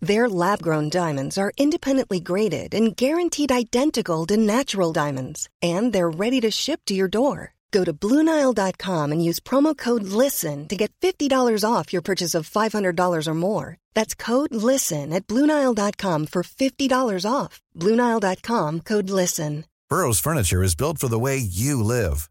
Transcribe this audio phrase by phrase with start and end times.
[0.00, 6.10] Their lab grown diamonds are independently graded and guaranteed identical to natural diamonds, and they're
[6.10, 7.54] ready to ship to your door.
[7.72, 11.28] Go to Bluenile.com and use promo code LISTEN to get $50
[11.68, 13.78] off your purchase of $500 or more.
[13.94, 17.60] That's code LISTEN at Bluenile.com for $50 off.
[17.76, 19.64] Bluenile.com code LISTEN.
[19.90, 22.30] Burrow's furniture is built for the way you live.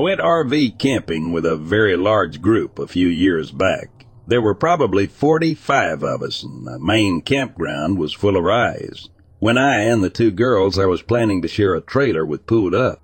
[0.00, 4.06] went RV camping with a very large group a few years back.
[4.26, 9.08] There were probably 45 of us, and the main campground was full of eyes.
[9.38, 12.74] When I and the two girls I was planning to share a trailer with pulled
[12.74, 13.00] up,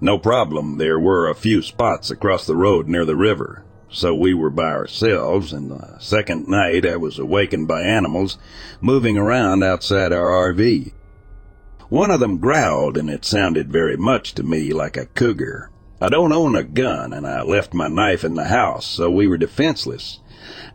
[0.00, 3.64] no problem, there were a few spots across the road near the river.
[3.90, 8.38] So we were by ourselves, and the second night I was awakened by animals
[8.80, 10.92] moving around outside our RV.
[11.88, 15.70] One of them growled, and it sounded very much to me like a cougar.
[16.00, 19.28] I don't own a gun, and I left my knife in the house, so we
[19.28, 20.20] were defenseless.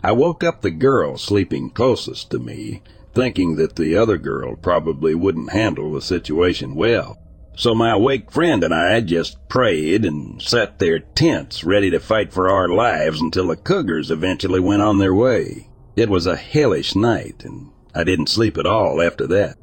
[0.03, 5.16] I woke up the girl sleeping closest to me, thinking that the other girl probably
[5.16, 7.18] wouldn't handle the situation well.
[7.56, 12.34] So my awake friend and I just prayed and sat there tense, ready to fight
[12.34, 15.69] for our lives until the cougars eventually went on their way.
[15.96, 19.56] It was a hellish night, and I didn't sleep at all after that.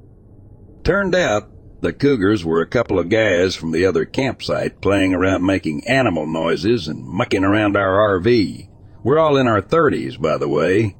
[0.82, 1.51] Turned out
[1.82, 6.28] the cougars were a couple of guys from the other campsite playing around making animal
[6.28, 8.68] noises and mucking around our RV.
[9.02, 10.94] We're all in our thirties, by the way.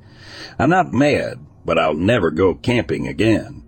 [0.59, 3.63] I'm not mad, but I'll never go camping again.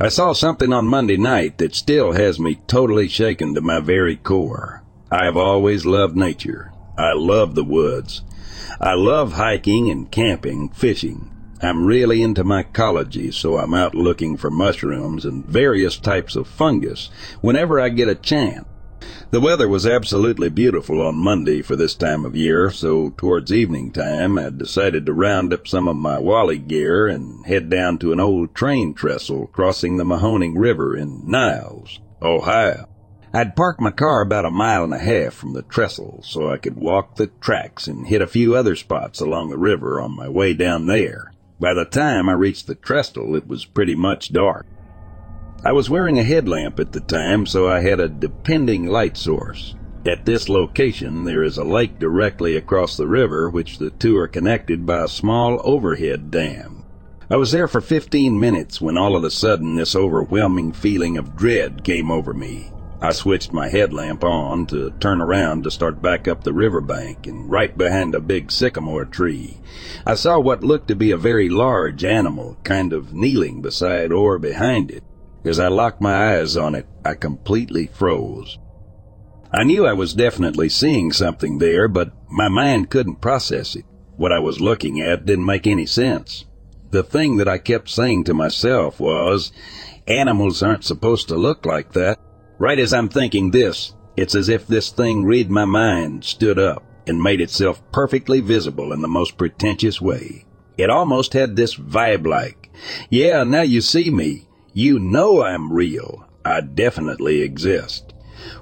[0.00, 4.16] I saw something on Monday night that still has me totally shaken to my very
[4.16, 4.82] core.
[5.12, 6.72] I have always loved nature.
[6.98, 8.22] I love the woods.
[8.80, 11.30] I love hiking and camping, fishing.
[11.60, 17.08] I'm really into mycology, so I'm out looking for mushrooms and various types of fungus
[17.40, 18.66] whenever I get a chance.
[19.30, 23.90] The weather was absolutely beautiful on Monday for this time of year, so towards evening
[23.90, 28.12] time I decided to round up some of my Wally gear and head down to
[28.12, 32.91] an old train trestle crossing the Mahoning River in Niles, Ohio.
[33.34, 36.58] I'd parked my car about a mile and a half from the trestle so I
[36.58, 40.28] could walk the tracks and hit a few other spots along the river on my
[40.28, 41.32] way down there.
[41.58, 44.66] By the time I reached the trestle, it was pretty much dark.
[45.64, 49.76] I was wearing a headlamp at the time, so I had a depending light source.
[50.04, 54.28] At this location, there is a lake directly across the river, which the two are
[54.28, 56.84] connected by a small overhead dam.
[57.30, 61.34] I was there for 15 minutes when all of a sudden this overwhelming feeling of
[61.34, 62.70] dread came over me.
[63.02, 67.50] I switched my headlamp on to turn around to start back up the riverbank, and
[67.50, 69.58] right behind a big sycamore tree,
[70.06, 74.38] I saw what looked to be a very large animal kind of kneeling beside or
[74.38, 75.02] behind it.
[75.44, 78.56] As I locked my eyes on it, I completely froze.
[79.52, 83.84] I knew I was definitely seeing something there, but my mind couldn't process it.
[84.16, 86.44] What I was looking at didn't make any sense.
[86.92, 89.50] The thing that I kept saying to myself was,
[90.06, 92.20] animals aren't supposed to look like that.
[92.62, 96.84] Right as I'm thinking this, it's as if this thing read my mind, stood up,
[97.08, 100.46] and made itself perfectly visible in the most pretentious way.
[100.78, 102.70] It almost had this vibe like,
[103.10, 104.46] yeah, now you see me.
[104.72, 106.24] You know I'm real.
[106.44, 108.14] I definitely exist.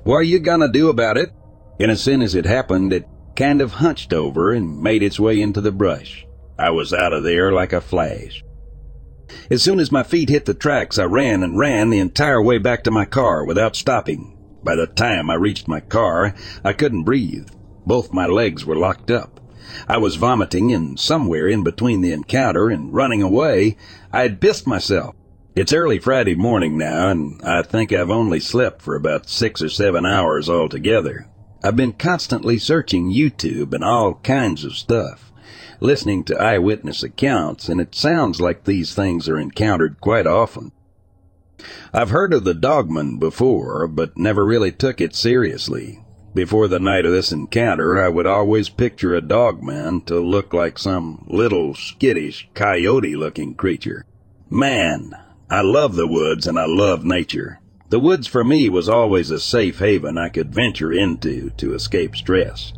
[0.02, 1.34] What are you gonna do about it?
[1.78, 3.06] And as soon as it happened, it
[3.36, 6.26] kind of hunched over and made its way into the brush.
[6.58, 8.42] I was out of there like a flash.
[9.50, 12.58] As soon as my feet hit the tracks, I ran and ran the entire way
[12.58, 14.36] back to my car without stopping.
[14.62, 16.34] By the time I reached my car,
[16.64, 17.48] I couldn't breathe.
[17.86, 19.40] Both my legs were locked up.
[19.88, 23.76] I was vomiting, and somewhere in between the encounter and running away,
[24.12, 25.14] I had pissed myself.
[25.56, 29.68] It's early Friday morning now, and I think I've only slept for about six or
[29.68, 31.26] seven hours altogether.
[31.62, 35.29] I've been constantly searching YouTube and all kinds of stuff,
[35.80, 40.72] listening to eyewitness accounts, and it sounds like these things are encountered quite often.
[41.92, 46.04] I've heard of the dogman before, but never really took it seriously.
[46.32, 50.78] Before the night of this encounter, I would always picture a dogman to look like
[50.78, 54.04] some little skittish coyote looking creature.
[54.48, 55.12] Man,
[55.50, 57.60] I love the woods and I love nature.
[57.88, 62.14] The woods for me was always a safe haven I could venture into to escape
[62.14, 62.72] stress.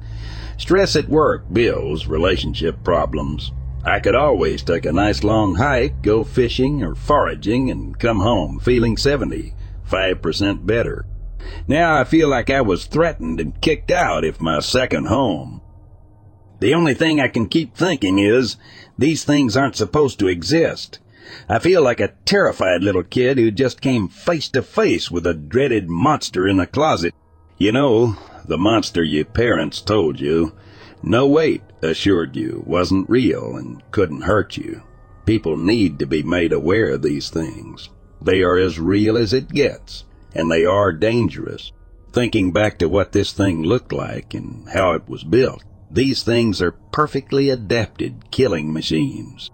[0.57, 3.53] Stress at work, bills, relationship problems.
[3.85, 8.61] I could always take a nice long hike, go fishing or foraging, and come home
[8.61, 9.55] feeling 70,
[9.89, 11.05] 5% better.
[11.67, 15.61] Now I feel like I was threatened and kicked out if my second home.
[16.61, 18.57] The only thing I can keep thinking is,
[18.97, 21.01] these things aren't supposed to exist.
[21.49, 25.35] I feel like a terrified little kid who just came face to face with a
[25.35, 27.15] dreaded monster in a closet.
[27.59, 28.17] You know,
[28.47, 30.53] the monster your parents told you.
[31.03, 34.83] No wait, assured you, wasn't real and couldn't hurt you.
[35.27, 37.89] People need to be made aware of these things.
[38.21, 40.05] They are as real as it gets
[40.35, 41.73] and they are dangerous.
[42.13, 46.61] Thinking back to what this thing looked like and how it was built, these things
[46.61, 49.51] are perfectly adapted killing machines.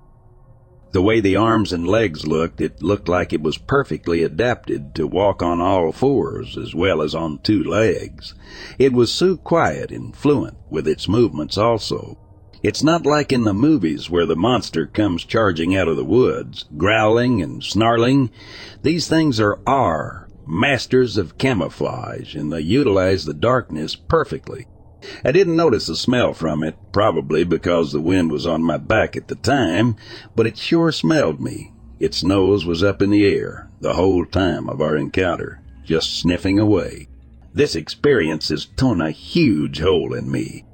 [0.91, 5.07] The way the arms and legs looked, it looked like it was perfectly adapted to
[5.07, 8.35] walk on all fours as well as on two legs.
[8.79, 12.17] It was so quiet and fluent with its movements also.
[12.63, 16.65] It's not like in the movies where the monster comes charging out of the woods,
[16.77, 18.31] growling and snarling.
[18.83, 24.67] These things are R, masters of camouflage, and they utilize the darkness perfectly.
[25.25, 29.17] I didn't notice the smell from it, probably because the wind was on my back
[29.17, 29.97] at the time,
[30.35, 31.73] but it sure smelled me.
[32.01, 36.59] Its nose was up in the air the whole time of our encounter, just sniffing
[36.59, 37.09] away.
[37.53, 40.65] This experience has torn a huge hole in me.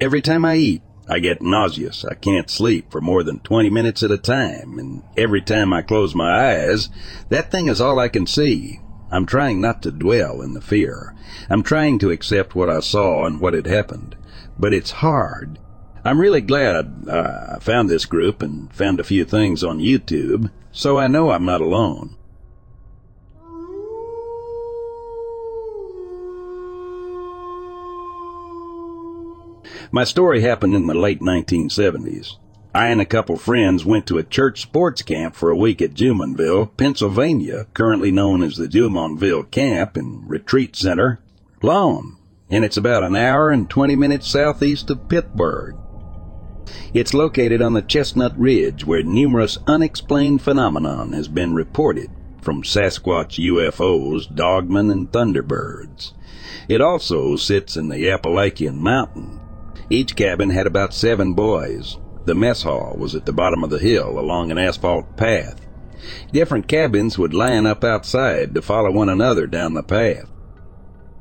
[0.00, 2.04] Every time I eat, I get nauseous.
[2.04, 5.82] I can't sleep for more than 20 minutes at a time, and every time I
[5.82, 6.90] close my eyes,
[7.30, 8.80] that thing is all I can see.
[9.10, 11.14] I'm trying not to dwell in the fear.
[11.48, 14.16] I'm trying to accept what I saw and what had happened.
[14.58, 15.58] But it's hard.
[16.04, 20.50] I'm really glad uh, I found this group and found a few things on YouTube,
[20.72, 22.16] so I know I'm not alone.
[29.90, 32.36] My story happened in the late 1970s.
[32.78, 35.94] I and a couple friends went to a church sports camp for a week at
[35.94, 41.18] Jumonville, Pennsylvania, currently known as the Jumonville Camp and Retreat Center,
[41.60, 42.16] Lawn,
[42.48, 45.74] and it's about an hour and 20 minutes southeast of Pittsburgh.
[46.94, 53.44] It's located on the Chestnut Ridge where numerous unexplained phenomenon has been reported from Sasquatch
[53.44, 56.12] UFOs, dogmen, and thunderbirds.
[56.68, 59.40] It also sits in the Appalachian Mountain
[59.90, 61.96] each cabin had about seven boys.
[62.28, 65.66] The mess hall was at the bottom of the hill along an asphalt path.
[66.30, 70.30] Different cabins would line up outside to follow one another down the path.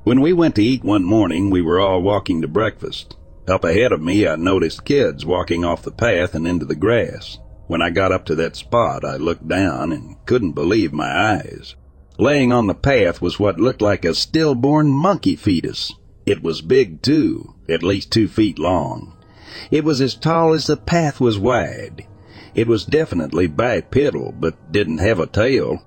[0.03, 3.15] When we went to eat one morning, we were all walking to breakfast.
[3.47, 7.37] Up ahead of me, I noticed kids walking off the path and into the grass.
[7.67, 11.77] When I got up to that spot, I looked down and couldn't believe my eyes.
[12.19, 15.93] Laying on the path was what looked like a stillborn monkey fetus.
[16.25, 19.16] It was big, too, at least two feet long.
[19.71, 22.05] It was as tall as the path was wide.
[22.55, 25.83] It was definitely bipedal, but didn't have a tail.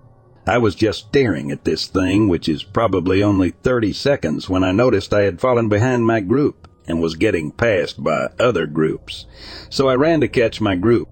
[0.46, 4.72] I was just staring at this thing, which is probably only 30 seconds, when I
[4.72, 9.26] noticed I had fallen behind my group and was getting passed by other groups.
[9.68, 11.08] So I ran to catch my group.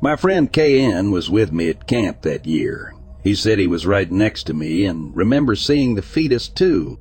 [0.00, 2.94] My friend KN was with me at camp that year.
[3.22, 6.98] He said he was right next to me and remembers seeing the fetus too.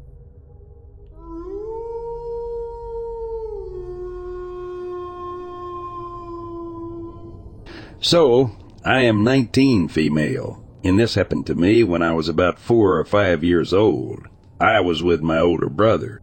[7.99, 8.51] So,
[8.85, 13.03] I am 19 female, and this happened to me when I was about four or
[13.03, 14.19] five years old.
[14.59, 16.21] I was with my older brother,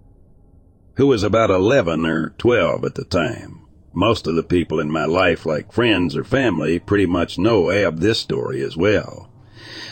[0.94, 3.66] who was about 11 or 12 at the time.
[3.92, 8.00] Most of the people in my life, like friends or family, pretty much know of
[8.00, 9.28] this story as well.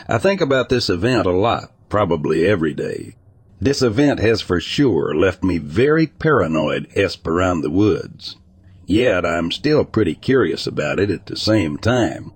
[0.09, 3.17] I think about this event a lot, probably every day.
[3.61, 8.37] This event has for sure left me very paranoid esp around the woods.
[8.93, 12.31] Yet I'm still pretty curious about it at the same time.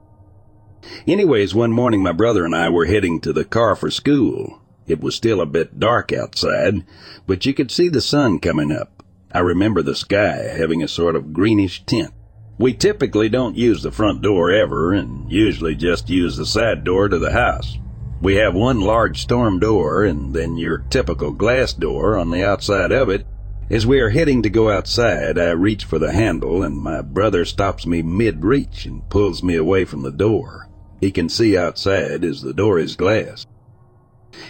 [1.07, 4.63] Anyways, one morning my brother and I were heading to the car for school.
[4.87, 6.83] It was still a bit dark outside,
[7.27, 9.03] but you could see the sun coming up.
[9.31, 12.15] I remember the sky having a sort of greenish tint.
[12.57, 17.11] We typically don't use the front door ever and usually just use the side door
[17.11, 17.77] to the house.
[18.23, 22.93] We have one large storm door and then your typical glass door on the outside
[22.93, 23.27] of it.
[23.69, 27.45] As we are heading to go outside, I reach for the handle and my brother
[27.45, 30.69] stops me mid-reach and pulls me away from the door.
[31.01, 33.45] He can see outside as the door is glass.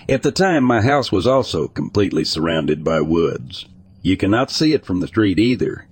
[0.06, 3.64] At the time, my house was also completely surrounded by woods.
[4.02, 5.88] You cannot see it from the street either.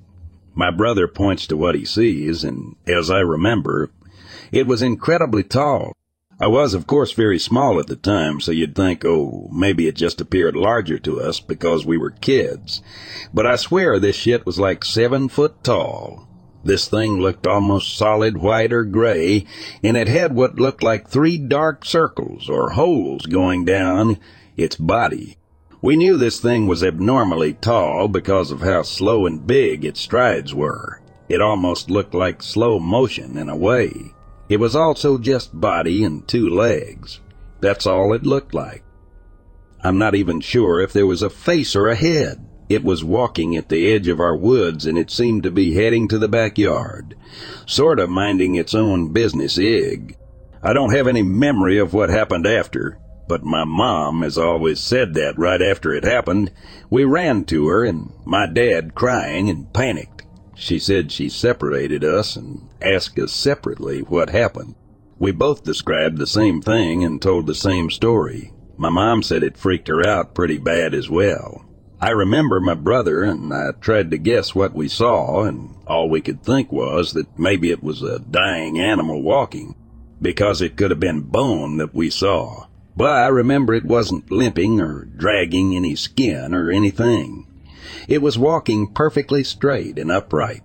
[0.55, 3.91] My brother points to what he sees, and as I remember,
[4.53, 5.95] it was incredibly tall.
[6.45, 9.97] I was, of course, very small at the time, so you'd think, oh, maybe it
[9.97, 12.83] just appeared larger to us because we were kids.
[13.33, 16.29] But I swear this shit was like seven foot tall.
[16.63, 19.47] This thing looked almost solid white or gray,
[19.83, 24.19] and it had what looked like three dark circles or holes going down
[24.55, 25.39] its body.
[25.81, 30.53] We knew this thing was abnormally tall because of how slow and big its strides
[30.53, 31.01] were.
[31.27, 34.13] It almost looked like slow motion in a way.
[34.55, 37.19] It was also just body and two legs.
[37.61, 38.85] That's all it looked like.
[39.83, 42.47] I'm not even sure if there was a face or a head.
[42.69, 46.07] It was walking at the edge of our woods and it seemed to be heading
[46.07, 47.17] to the backyard,
[47.67, 50.17] sort of minding its own business ig.
[50.63, 55.15] I don't have any memory of what happened after, but my mom has always said
[55.15, 56.53] that right after it happened,
[56.91, 60.24] we ran to her and my dad crying and panicked.
[60.57, 64.75] She said she separated us and asked us separately what happened.
[65.19, 68.53] We both described the same thing and told the same story.
[68.77, 71.65] My mom said it freaked her out pretty bad as well.
[72.01, 76.21] I remember my brother and I tried to guess what we saw, and all we
[76.21, 79.75] could think was that maybe it was a dying animal walking,
[80.21, 82.67] because it could have been bone that we saw.
[82.97, 87.47] But I remember it wasn't limping or dragging any skin or anything.
[88.07, 90.63] It was walking perfectly straight and upright.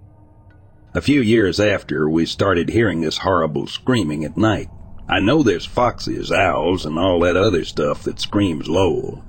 [0.93, 4.69] A few years after, we started hearing this horrible screaming at night.
[5.07, 9.23] I know there's foxes, owls, and all that other stuff that screams low,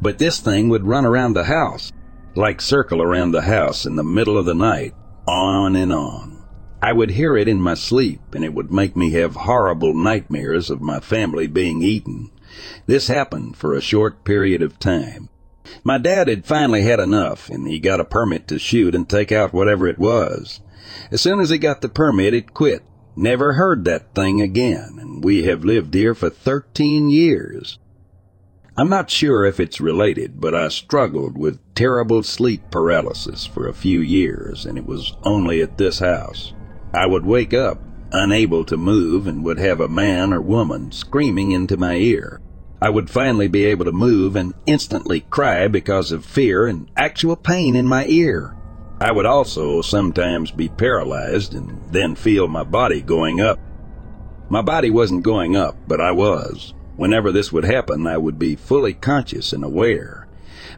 [0.00, 1.92] but this thing would run around the house,
[2.34, 4.94] like circle around the house in the middle of the night,
[5.26, 6.42] on and on.
[6.82, 10.68] I would hear it in my sleep, and it would make me have horrible nightmares
[10.68, 12.30] of my family being eaten.
[12.86, 15.28] This happened for a short period of time.
[15.84, 19.32] My dad had finally had enough, and he got a permit to shoot and take
[19.32, 20.60] out whatever it was.
[21.10, 22.82] As soon as he got the permit, it quit.
[23.14, 27.78] Never heard that thing again, and we have lived here for thirteen years.
[28.74, 33.74] I'm not sure if it's related, but I struggled with terrible sleep paralysis for a
[33.74, 36.54] few years, and it was only at this house.
[36.94, 41.52] I would wake up, unable to move, and would have a man or woman screaming
[41.52, 42.40] into my ear.
[42.82, 47.36] I would finally be able to move and instantly cry because of fear and actual
[47.36, 48.56] pain in my ear.
[49.00, 53.60] I would also sometimes be paralyzed and then feel my body going up.
[54.48, 56.74] My body wasn't going up, but I was.
[56.96, 60.26] Whenever this would happen, I would be fully conscious and aware.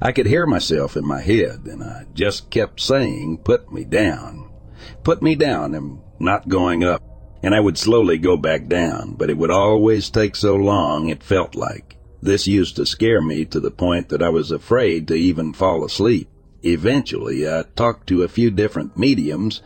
[0.02, 4.50] I could hear myself in my head, and I just kept saying, Put me down.
[5.04, 7.02] Put me down, I'm not going up.
[7.42, 11.22] And I would slowly go back down, but it would always take so long, it
[11.22, 11.93] felt like.
[12.24, 15.84] This used to scare me to the point that I was afraid to even fall
[15.84, 16.30] asleep.
[16.62, 19.60] Eventually, I talked to a few different mediums,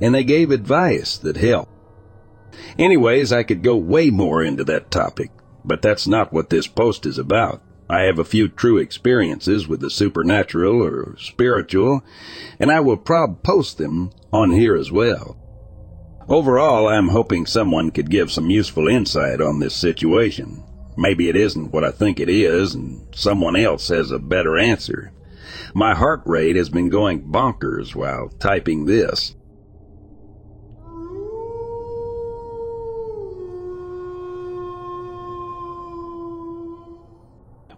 [0.00, 1.72] and they gave advice that helped.
[2.78, 5.32] Anyways, I could go way more into that topic,
[5.64, 7.62] but that's not what this post is about.
[7.90, 12.04] I have a few true experiences with the supernatural or spiritual,
[12.60, 15.36] and I will prob post them on here as well.
[16.28, 20.62] Overall, I'm hoping someone could give some useful insight on this situation.
[20.96, 25.12] Maybe it isn't what I think it is, and someone else has a better answer.
[25.74, 29.34] My heart rate has been going bonkers while typing this.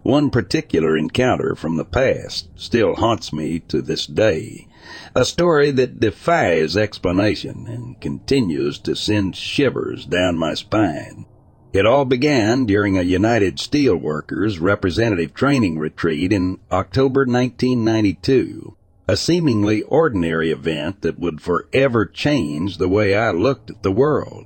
[0.03, 4.67] One particular encounter from the past still haunts me to this day.
[5.13, 11.25] A story that defies explanation and continues to send shivers down my spine.
[11.73, 18.75] It all began during a United Steelworkers representative training retreat in October 1992,
[19.07, 24.45] a seemingly ordinary event that would forever change the way I looked at the world.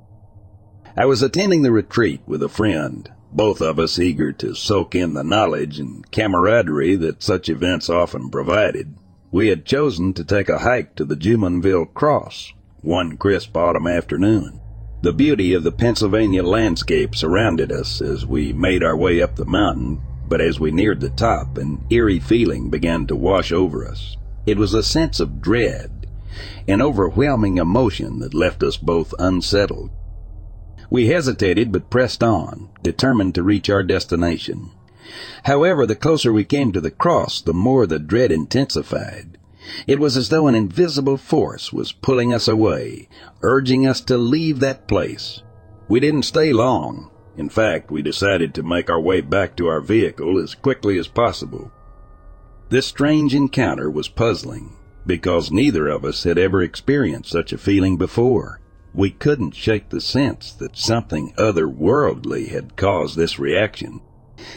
[0.97, 5.13] I was attending the retreat with a friend, both of us eager to soak in
[5.13, 8.95] the knowledge and camaraderie that such events often provided.
[9.31, 14.59] We had chosen to take a hike to the Jumonville Cross one crisp autumn afternoon.
[15.03, 19.45] The beauty of the Pennsylvania landscape surrounded us as we made our way up the
[19.45, 24.15] mountain, but as we neared the top, an eerie feeling began to wash over us.
[24.45, 26.05] It was a sense of dread,
[26.67, 29.89] an overwhelming emotion that left us both unsettled.
[30.91, 34.69] We hesitated but pressed on, determined to reach our destination.
[35.45, 39.39] However, the closer we came to the cross, the more the dread intensified.
[39.87, 43.07] It was as though an invisible force was pulling us away,
[43.41, 45.43] urging us to leave that place.
[45.87, 47.09] We didn't stay long.
[47.37, 51.07] In fact, we decided to make our way back to our vehicle as quickly as
[51.07, 51.71] possible.
[52.69, 54.75] This strange encounter was puzzling
[55.05, 58.59] because neither of us had ever experienced such a feeling before.
[58.93, 64.01] We couldn't shake the sense that something otherworldly had caused this reaction.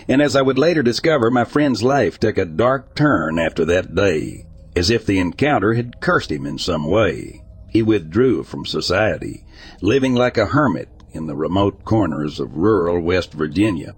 [0.09, 3.95] And as I would later discover, my friend's life took a dark turn after that
[3.95, 7.43] day, as if the encounter had cursed him in some way.
[7.69, 9.45] He withdrew from society,
[9.81, 13.95] living like a hermit in the remote corners of rural West Virginia.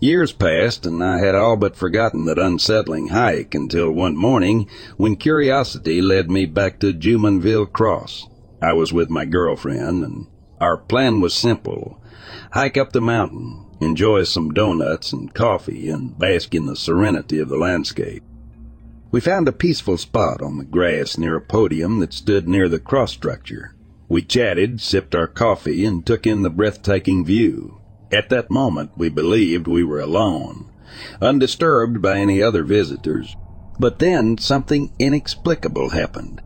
[0.00, 5.16] Years passed, and I had all but forgotten that unsettling hike until one morning when
[5.16, 8.28] curiosity led me back to Jumonville Cross.
[8.60, 10.26] I was with my girlfriend, and
[10.60, 12.00] our plan was simple
[12.52, 17.48] hike up the mountain, enjoy some donuts and coffee, and bask in the serenity of
[17.48, 18.22] the landscape.
[19.14, 22.80] We found a peaceful spot on the grass near a podium that stood near the
[22.80, 23.72] cross structure.
[24.08, 27.78] We chatted, sipped our coffee, and took in the breathtaking view.
[28.10, 30.68] At that moment, we believed we were alone,
[31.22, 33.36] undisturbed by any other visitors.
[33.78, 36.42] But then something inexplicable happened.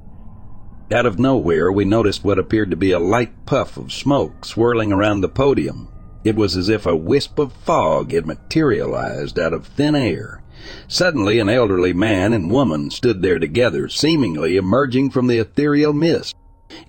[0.92, 4.92] Out of nowhere, we noticed what appeared to be a light puff of smoke swirling
[4.92, 5.88] around the podium.
[6.22, 10.42] It was as if a wisp of fog had materialized out of thin air.
[10.86, 16.34] Suddenly, an elderly man and woman stood there together, seemingly emerging from the ethereal mist.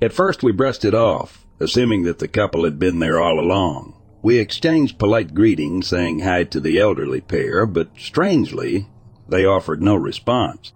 [0.02, 3.94] At first, we brushed it off, assuming that the couple had been there all along.
[4.22, 8.88] We exchanged polite greetings, saying hi to the elderly pair, but strangely,
[9.28, 10.74] they offered no response.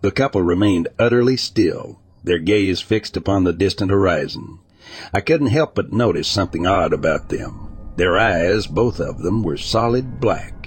[0.00, 4.58] The couple remained utterly still, their gaze fixed upon the distant horizon.
[5.14, 7.68] I couldn't help but notice something odd about them.
[7.96, 10.61] Their eyes, both of them, were solid black,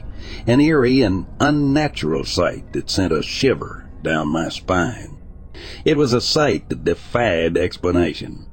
[0.47, 5.17] an eerie and unnatural sight that sent a shiver down my spine.
[5.83, 8.45] It was a sight that defied explanation.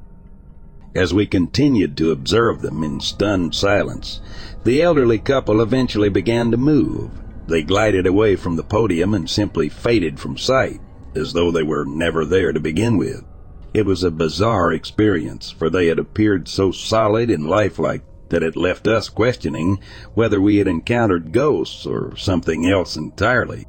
[0.94, 4.20] As we continued to observe them in stunned silence,
[4.64, 7.10] the elderly couple eventually began to move.
[7.46, 10.80] They glided away from the podium and simply faded from sight
[11.14, 13.24] as though they were never there to begin with.
[13.74, 18.02] It was a bizarre experience, for they had appeared so solid and lifelike
[18.32, 19.78] that it left us questioning
[20.14, 23.66] whether we had encountered ghosts or something else entirely.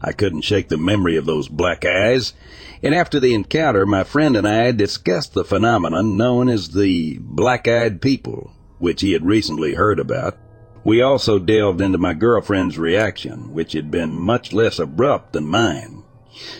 [0.00, 2.34] I couldn't shake the memory of those black eyes,
[2.82, 8.00] and after the encounter, my friend and I discussed the phenomenon known as the black-eyed
[8.00, 10.38] people, which he had recently heard about.
[10.84, 16.03] We also delved into my girlfriend's reaction, which had been much less abrupt than mine.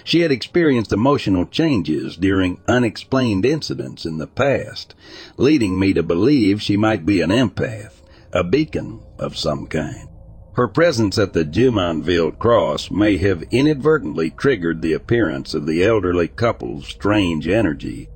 [0.05, 4.95] She had experienced emotional changes during unexplained incidents in the past,
[5.37, 10.09] leading me to believe she might be an empath, a beacon of some kind.
[10.55, 16.29] Her presence at the Jumonville cross may have inadvertently triggered the appearance of the elderly
[16.29, 18.09] couple's strange energy.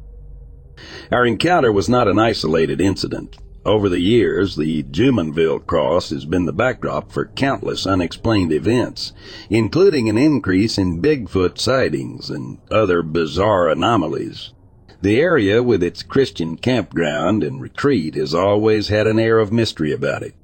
[1.11, 3.37] Our encounter was not an isolated incident.
[3.69, 9.13] Over the years, the Jumonville Cross has been the backdrop for countless unexplained events,
[9.51, 14.55] including an increase in Bigfoot sightings and other bizarre anomalies.
[15.03, 19.93] The area with its Christian campground and retreat has always had an air of mystery
[19.93, 20.35] about it.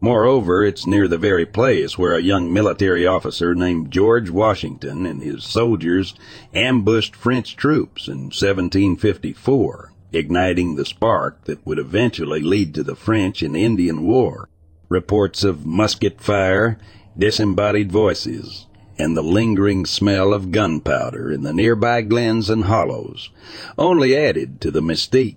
[0.00, 5.22] Moreover, it's near the very place where a young military officer named George Washington and
[5.22, 6.14] his soldiers
[6.54, 13.42] ambushed French troops in 1754 igniting the spark that would eventually lead to the French
[13.42, 14.48] and Indian War.
[14.88, 16.78] Reports of musket fire,
[17.16, 18.66] disembodied voices,
[18.98, 23.30] and the lingering smell of gunpowder in the nearby glens and hollows
[23.78, 25.36] only added to the mystique.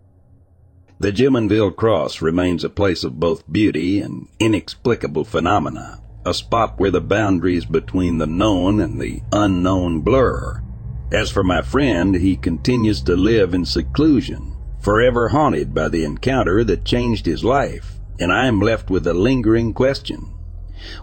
[0.99, 6.91] The Jumonville Cross remains a place of both beauty and inexplicable phenomena, a spot where
[6.91, 10.61] the boundaries between the known and the unknown blur.
[11.11, 14.52] As for my friend, he continues to live in seclusion,
[14.83, 19.13] forever haunted by the encounter that changed his life, and I am left with a
[19.13, 20.33] lingering question.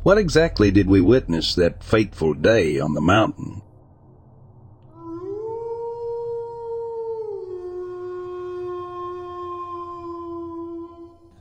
[0.02, 3.62] What exactly did we witness that fateful day on the mountain?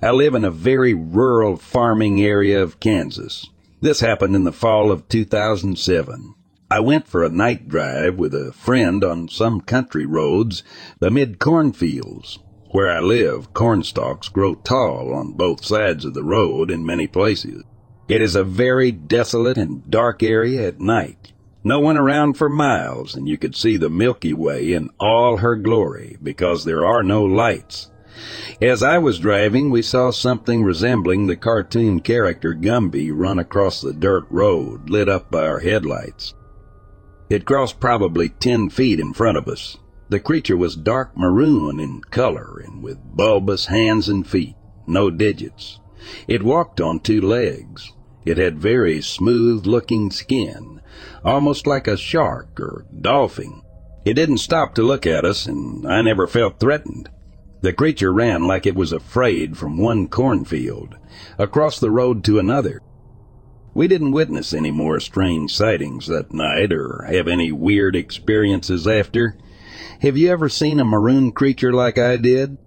[0.02, 3.50] I live in a very rural farming area of Kansas.
[3.82, 6.36] This happened in the fall of 2007.
[6.72, 10.62] I went for a night drive with a friend on some country roads
[11.02, 12.38] amid cornfields.
[12.70, 17.64] Where I live, cornstalks grow tall on both sides of the road in many places.
[18.08, 21.34] It is a very desolate and dark area at night.
[21.64, 25.56] No one around for miles, and you could see the Milky Way in all her
[25.56, 27.90] glory because there are no lights.
[28.62, 33.94] As I was driving, we saw something resembling the cartoon character Gumby run across the
[33.94, 36.36] dirt road, lit up by our headlights.
[37.30, 39.78] It crossed probably ten feet in front of us.
[40.10, 44.56] The creature was dark maroon in color and with bulbous hands and feet,
[44.88, 45.80] no digits.
[46.28, 47.92] It walked on two legs.
[48.26, 50.82] It had very smooth looking skin,
[51.24, 53.62] almost like a shark or dolphin.
[54.06, 57.10] It didn't stop to look at us, and I never felt threatened.
[57.62, 60.96] The creature ran like it was afraid from one cornfield,
[61.38, 62.82] across the road to another.
[63.74, 69.38] We didn't witness any more strange sightings that night or have any weird experiences after.
[70.02, 72.58] Have you ever seen a maroon creature like I did?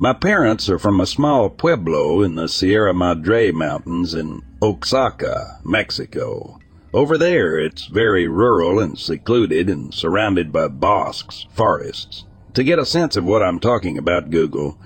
[0.00, 6.60] My parents are from a small pueblo in the Sierra Madre Mountains in Oaxaca, Mexico.
[6.94, 12.24] Over there, it's very rural and secluded and surrounded by bosques, forests.
[12.58, 14.80] To get a sense of what I'm talking about, Google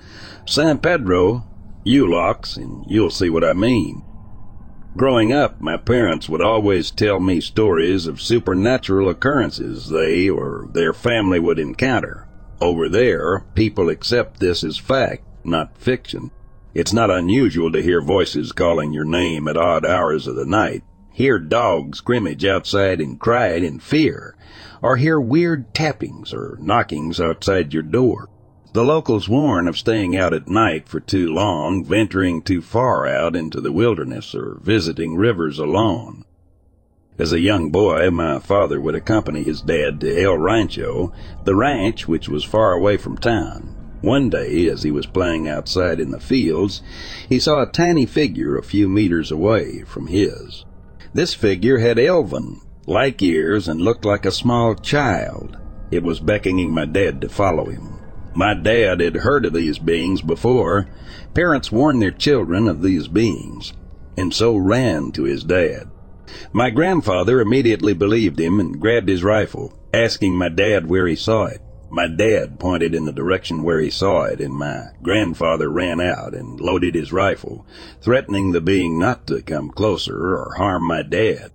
[0.44, 1.46] San Pedro,
[1.86, 4.04] Yolox, and you'll see what I mean.
[4.94, 10.92] Growing up, my parents would always tell me stories of supernatural occurrences they or their
[10.92, 12.28] family would encounter.
[12.60, 16.30] Over there, people accept this as fact, not fiction.
[16.74, 20.84] It's not unusual to hear voices calling your name at odd hours of the night,
[21.10, 24.36] hear dogs scrimmage outside and cry in fear,
[24.82, 28.28] or hear weird tappings or knockings outside your door.
[28.74, 33.36] The locals warn of staying out at night for too long, venturing too far out
[33.36, 36.24] into the wilderness, or visiting rivers alone.
[37.18, 41.12] As a young boy, my father would accompany his dad to El Rancho,
[41.44, 43.76] the ranch which was far away from town.
[44.00, 46.82] One day, as he was playing outside in the fields,
[47.28, 50.64] he saw a tiny figure a few meters away from his.
[51.12, 55.56] This figure had elven, like ears, and looked like a small child.
[55.90, 57.98] It was beckoning my dad to follow him.
[58.34, 60.88] My dad had heard of these beings before.
[61.34, 63.72] Parents warn their children of these beings,
[64.16, 65.90] and so ran to his dad.
[66.52, 71.44] My grandfather immediately believed him and grabbed his rifle, asking my dad where he saw
[71.44, 71.60] it.
[71.90, 76.32] My dad pointed in the direction where he saw it, and my grandfather ran out
[76.32, 77.66] and loaded his rifle,
[78.00, 81.52] threatening the being not to come closer or harm my dad.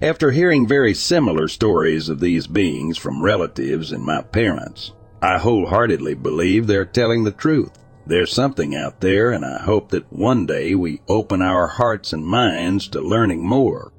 [0.00, 6.14] After hearing very similar stories of these beings from relatives and my parents, I wholeheartedly
[6.14, 7.78] believe they're telling the truth.
[8.06, 12.26] There's something out there, and I hope that one day we open our hearts and
[12.26, 13.92] minds to learning more.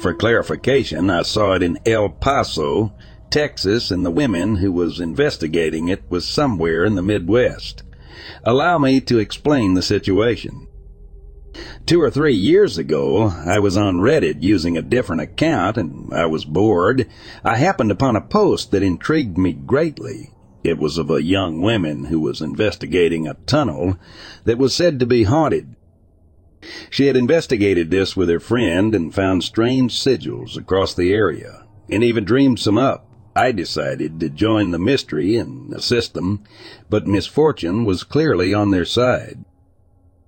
[0.00, 2.92] For clarification, I saw it in El Paso,
[3.30, 7.82] Texas, and the women who was investigating it was somewhere in the Midwest.
[8.44, 10.66] Allow me to explain the situation.
[11.86, 16.26] Two or three years ago, I was on Reddit using a different account and I
[16.26, 17.08] was bored.
[17.42, 20.30] I happened upon a post that intrigued me greatly.
[20.62, 23.96] It was of a young woman who was investigating a tunnel
[24.44, 25.74] that was said to be haunted.
[26.90, 32.04] She had investigated this with her friend and found strange sigils across the area and
[32.04, 33.07] even dreamed some up.
[33.38, 36.42] I decided to join the mystery and assist them,
[36.90, 39.44] but misfortune was clearly on their side.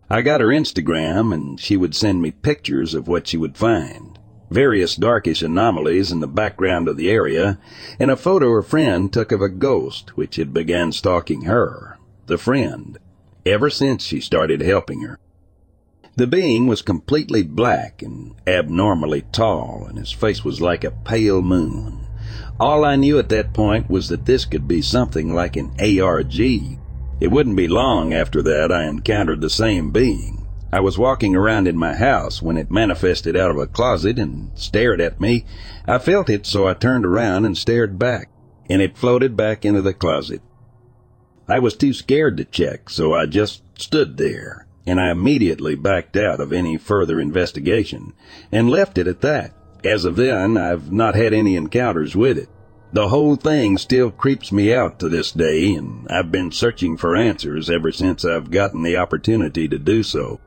[0.09, 4.17] I got her Instagram and she would send me pictures of what she would find.
[4.49, 7.59] Various darkish anomalies in the background of the area,
[7.99, 12.39] and a photo her friend took of a ghost which had began stalking her, the
[12.39, 12.97] friend,
[13.45, 15.19] ever since she started helping her.
[16.15, 21.43] The being was completely black and abnormally tall, and his face was like a pale
[21.43, 22.00] moon.
[22.61, 26.39] All I knew at that point was that this could be something like an ARG,
[27.21, 30.47] it wouldn't be long after that I encountered the same being.
[30.71, 34.51] I was walking around in my house when it manifested out of a closet and
[34.55, 35.47] stared at me.
[35.87, 38.31] I felt it, so I turned around and stared back,
[38.69, 40.43] and it floated back into the closet.
[41.49, 46.17] I was too scared to check, so I just stood there, and I immediately backed
[46.17, 48.13] out of any further investigation
[48.53, 49.55] and left it at that.
[49.85, 52.49] As of then, I've not had any encounters with it.
[52.93, 57.17] The whole thing still creeps me out to this day, and I've been searching for
[57.17, 60.41] answers ever since I've gotten the opportunity to do so.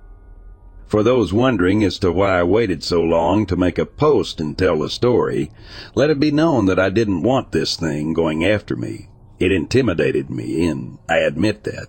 [0.85, 4.55] For those wondering as to why I waited so long to make a post and
[4.55, 5.51] tell the story,
[5.95, 9.09] let it be known that I didn't want this thing going after me.
[9.39, 11.87] It intimidated me, and I admit that.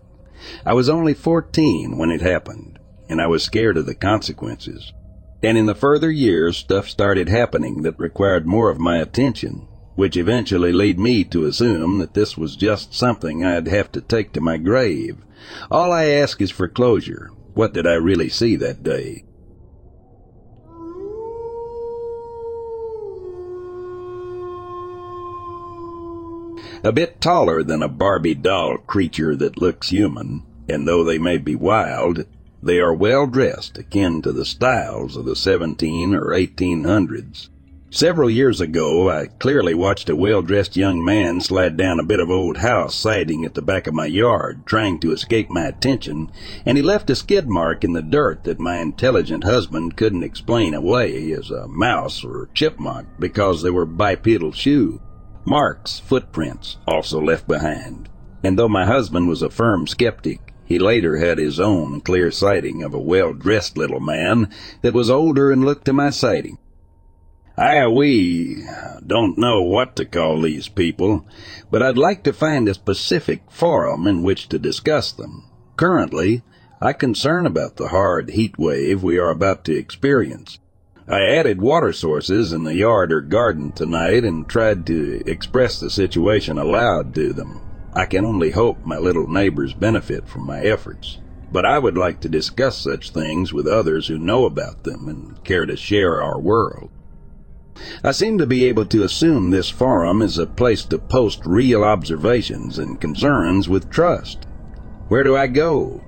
[0.65, 2.79] I was only 14 when it happened,
[3.09, 4.93] and I was scared of the consequences.
[5.45, 10.17] And in the further years, stuff started happening that required more of my attention which
[10.17, 14.41] eventually led me to assume that this was just something I'd have to take to
[14.41, 15.19] my grave.
[15.71, 17.31] All I ask is for closure.
[17.55, 19.25] What did I really see that day?
[26.83, 31.39] A bit taller than a Barbie doll creature that looks human, and though they may
[31.39, 32.27] be wild,
[32.65, 37.49] they are well dressed, akin to the styles of the 17 or 1800s.
[37.91, 42.29] Several years ago, I clearly watched a well-dressed young man slide down a bit of
[42.29, 46.33] old house siding at the back of my yard, trying to escape my attention,
[46.67, 50.75] and he left a skid mark in the dirt that my intelligent husband couldn't explain
[50.75, 55.01] away as a mouse or chipmunk because they were bipedal shoe.
[55.45, 58.09] Marks, footprints, also left behind.
[58.43, 62.83] And though my husband was a firm skeptic, he later had his own clear sighting
[62.83, 64.49] of a well-dressed little man
[64.83, 66.59] that was older and looked to my sighting.
[67.57, 68.65] I, we
[69.07, 71.25] don't know what to call these people,
[71.71, 75.45] but I'd like to find a specific forum in which to discuss them.
[75.77, 76.43] Currently,
[76.81, 80.59] I concern about the hard heat wave we are about to experience.
[81.07, 85.91] I added water sources in the yard or garden tonight and tried to express the
[85.91, 87.61] situation aloud to them.
[87.95, 91.19] I can only hope my little neighbors benefit from my efforts.
[91.53, 95.43] But I would like to discuss such things with others who know about them and
[95.45, 96.91] care to share our world.
[98.03, 101.85] I seem to be able to assume this forum is a place to post real
[101.85, 104.47] observations and concerns with trust.
[105.09, 106.03] Where do I go?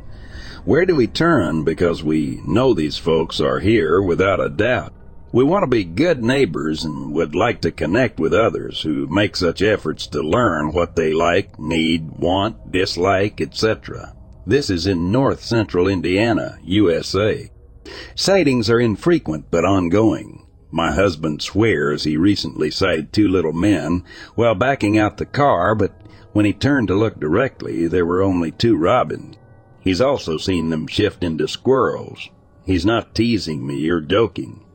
[0.65, 4.93] Where do we turn because we know these folks are here without a doubt?
[5.33, 9.35] We want to be good neighbors and would like to connect with others who make
[9.35, 14.15] such efforts to learn what they like, need, want, dislike, etc.
[14.47, 17.51] This is in north central Indiana, USA.
[18.15, 20.47] Sightings are infrequent but ongoing.
[20.71, 24.05] My husband swears he recently sighted two little men
[24.37, 25.93] while backing out the car, but
[26.33, 29.37] when he turned to look directly, there were only two robins.
[29.81, 32.29] He's also seen them shift into squirrels.
[32.65, 34.66] He's not teasing me or joking.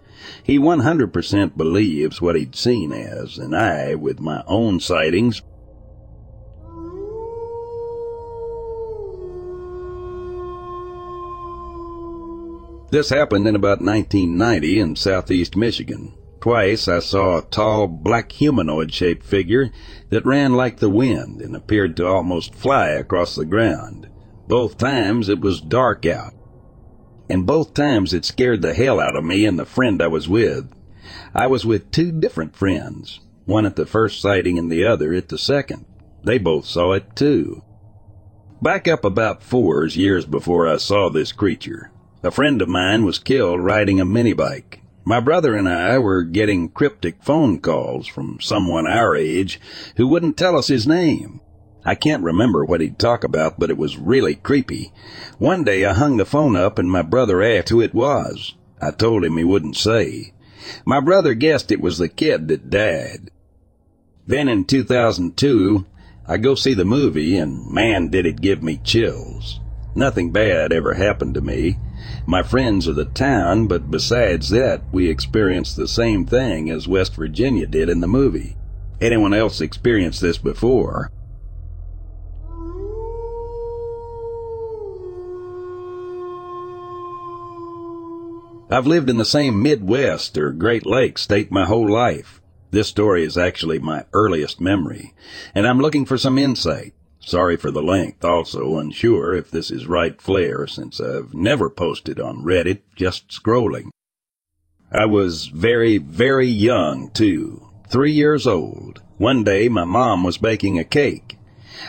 [0.43, 5.41] He 100% believes what he'd seen as, and I, with my own sightings,
[12.91, 16.13] This happened in about 1990 in southeast Michigan.
[16.41, 19.71] Twice I saw a tall, black humanoid shaped figure
[20.09, 24.09] that ran like the wind and appeared to almost fly across the ground.
[24.49, 26.33] Both times it was dark out.
[27.29, 30.27] And both times it scared the hell out of me and the friend I was
[30.27, 30.71] with.
[31.33, 35.29] I was with two different friends, one at the first sighting and the other at
[35.29, 35.85] the second.
[36.23, 37.63] They both saw it too.
[38.61, 41.91] Back up about four years before I saw this creature.
[42.23, 44.81] A friend of mine was killed riding a mini bike.
[45.03, 49.59] My brother and I were getting cryptic phone calls from someone our age
[49.95, 51.41] who wouldn't tell us his name.
[51.83, 54.91] I can't remember what he'd talk about, but it was really creepy.
[55.39, 58.53] One day I hung the phone up and my brother asked who it was.
[58.81, 60.33] I told him he wouldn't say.
[60.85, 63.31] My brother guessed it was the kid that died.
[64.27, 65.85] Then in 2002,
[66.27, 69.59] I go see the movie and man did it give me chills.
[69.95, 71.77] Nothing bad ever happened to me.
[72.25, 77.15] My friends are the town, but besides that, we experienced the same thing as West
[77.15, 78.55] Virginia did in the movie.
[79.01, 81.11] Anyone else experienced this before?
[88.73, 92.39] I've lived in the same Midwest or Great Lakes state my whole life.
[92.71, 95.13] This story is actually my earliest memory,
[95.53, 96.93] and I'm looking for some insight.
[97.19, 102.17] Sorry for the length, also unsure if this is right flair since I've never posted
[102.21, 103.89] on Reddit, just scrolling.
[104.89, 107.67] I was very, very young, too.
[107.89, 109.01] Three years old.
[109.17, 111.37] One day my mom was baking a cake.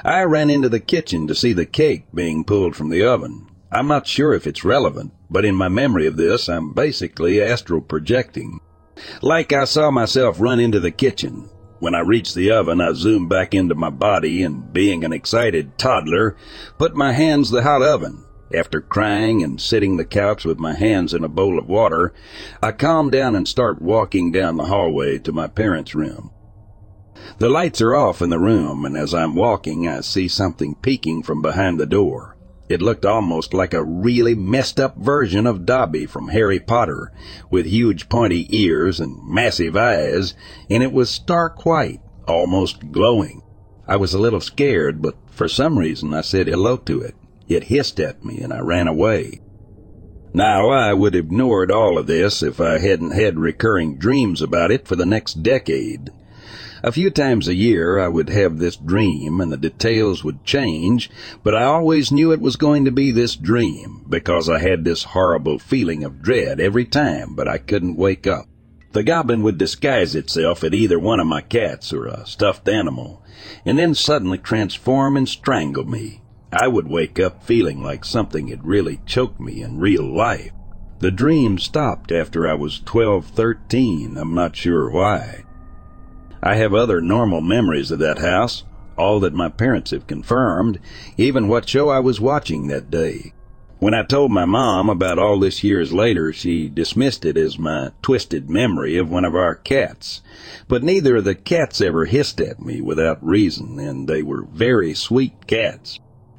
[0.04, 3.46] I ran into the kitchen to see the cake being pulled from the oven.
[3.70, 7.80] I'm not sure if it's relevant, but in my memory of this, I'm basically astral
[7.80, 8.60] projecting.
[9.22, 11.48] Like I saw myself run into the kitchen.
[11.80, 15.78] When I reached the oven, I zoomed back into my body and, being an excited
[15.78, 16.36] toddler,
[16.78, 18.24] put my hands the hot oven.
[18.54, 22.12] After crying and sitting the couch with my hands in a bowl of water,
[22.62, 26.30] I calm down and start walking down the hallway to my parents' room.
[27.38, 31.22] The lights are off in the room, and as I'm walking, I see something peeking
[31.22, 32.31] from behind the door.
[32.72, 37.12] It looked almost like a really messed up version of Dobby from Harry Potter,
[37.50, 40.32] with huge pointy ears and massive eyes,
[40.70, 43.42] and it was stark white, almost glowing.
[43.86, 47.14] I was a little scared, but for some reason I said hello to it.
[47.46, 49.42] It hissed at me and I ran away.
[50.32, 54.70] Now, I would have ignored all of this if I hadn't had recurring dreams about
[54.70, 56.08] it for the next decade.
[56.84, 61.10] A few times a year I would have this dream and the details would change,
[61.44, 65.04] but I always knew it was going to be this dream because I had this
[65.04, 68.46] horrible feeling of dread every time, but I couldn't wake up.
[68.90, 73.22] The goblin would disguise itself as either one of my cats or a stuffed animal,
[73.64, 76.22] and then suddenly transform and strangle me.
[76.52, 80.50] I would wake up feeling like something had really choked me in real life.
[80.98, 84.16] The dream stopped after I was 12, 13.
[84.18, 85.44] I'm not sure why.
[86.42, 88.64] I have other normal memories of that house,
[88.98, 90.80] all that my parents have confirmed,
[91.16, 93.32] even what show I was watching that day.
[93.78, 97.90] When I told my mom about all this years later, she dismissed it as my
[98.00, 100.20] twisted memory of one of our cats.
[100.68, 104.94] But neither of the cats ever hissed at me without reason, and they were very
[104.94, 105.98] sweet cats.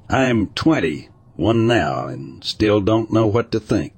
[0.09, 3.93] I'm twenty, one now, and still don't know what to think.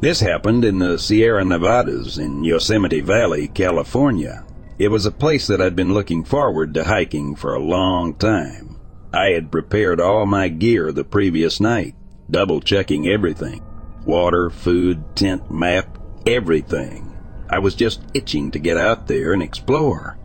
[0.00, 4.46] This happened in the Sierra Nevadas in Yosemite Valley, California.
[4.78, 8.78] It was a place that I'd been looking forward to hiking for a long time.
[9.12, 11.96] I had prepared all my gear the previous night,
[12.30, 13.62] double checking everything.
[14.06, 17.14] Water, food, tent, map, everything.
[17.50, 20.16] I was just itching to get out there and explore.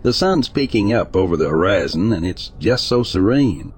[0.00, 3.74] The sun's peeking up over the horizon and it's just so serene.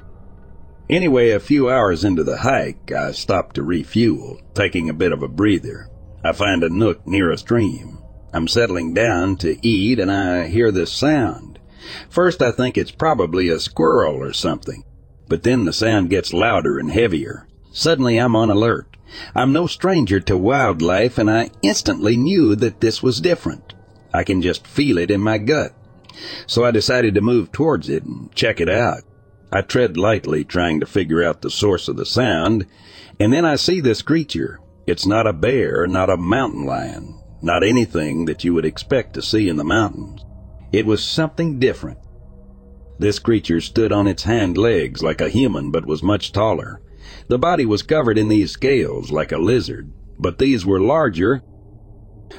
[0.90, 5.22] Anyway, a few hours into the hike, I stopped to refuel, taking a bit of
[5.22, 5.88] a breather.
[6.22, 7.98] I find a nook near a stream.
[8.34, 11.58] I'm settling down to eat and I hear this sound.
[12.10, 14.84] First I think it's probably a squirrel or something,
[15.26, 17.46] but then the sound gets louder and heavier.
[17.72, 18.96] Suddenly I'm on alert.
[19.34, 23.74] I'm no stranger to wildlife and I instantly knew that this was different.
[24.12, 25.72] I can just feel it in my gut.
[26.46, 29.02] So I decided to move towards it and check it out.
[29.54, 32.66] I tread lightly, trying to figure out the source of the sound,
[33.20, 34.58] and then I see this creature.
[34.84, 39.22] It's not a bear, not a mountain lion, not anything that you would expect to
[39.22, 40.24] see in the mountains.
[40.72, 41.98] It was something different.
[42.98, 46.82] This creature stood on its hind legs like a human, but was much taller.
[47.28, 51.44] The body was covered in these scales like a lizard, but these were larger,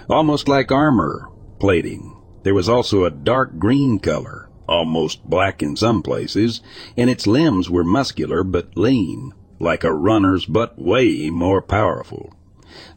[0.09, 1.29] almost like armor
[1.61, 2.11] plating.
[2.43, 6.61] There was also a dark green color, almost black in some places,
[6.97, 12.33] and its limbs were muscular but lean, like a runner's but way more powerful.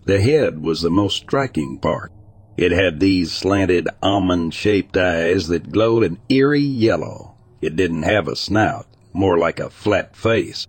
[0.04, 2.12] The head was the most striking part.
[2.56, 7.36] It had these slanted almond-shaped eyes that glowed an eerie yellow.
[7.60, 10.66] It didn't have a snout, more like a flat face.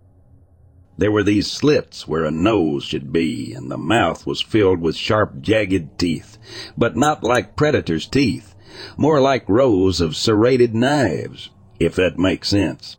[0.98, 4.98] There were these slits where a nose should be, and the mouth was filled with
[4.98, 6.38] sharp, jagged teeth,
[6.78, 8.49] but not like predator's teeth
[8.98, 12.98] more like rows of serrated knives, if that makes sense.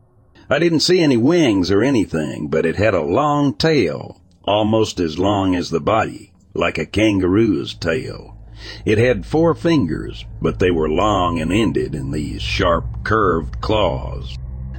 [0.49, 5.19] I didn't see any wings or anything, but it had a long tail, almost as
[5.19, 8.37] long as the body, like a kangaroo's tail.
[8.85, 14.37] It had four fingers, but they were long and ended in these sharp, curved claws.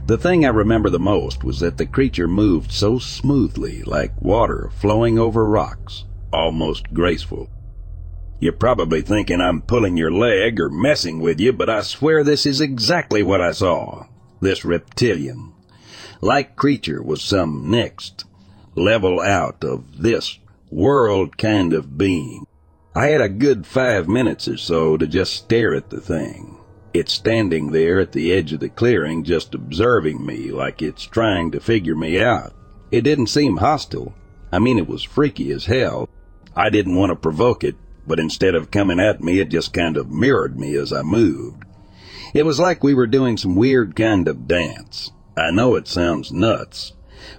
[0.08, 4.70] The thing I remember the most was that the creature moved so smoothly, like water
[4.76, 7.50] flowing over rocks, almost graceful.
[8.42, 12.48] You're probably thinking I'm pulling your leg or messing with you, but I swear this
[12.48, 14.08] is exactly what I saw.
[14.42, 15.54] This reptilian.
[16.22, 18.26] Like creature was some next
[18.74, 20.40] level out of this
[20.72, 22.48] world kind of being.
[22.96, 26.58] I had a good five minutes or so to just stare at the thing.
[26.96, 31.52] It's standing there at the edge of the clearing just observing me like it's trying
[31.52, 32.54] to figure me out.
[32.92, 34.16] It didn't seem hostile.
[34.52, 36.10] I mean, it was freaky as hell.
[36.56, 37.76] I didn't want to provoke it,
[38.12, 41.64] but instead of coming at me, it just kind of mirrored me as I moved.
[42.34, 45.12] It was like we were doing some weird kind of dance.
[45.38, 46.92] I know it sounds nuts,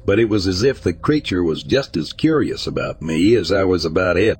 [0.06, 3.64] but it was as if the creature was just as curious about me as I
[3.64, 4.38] was about it.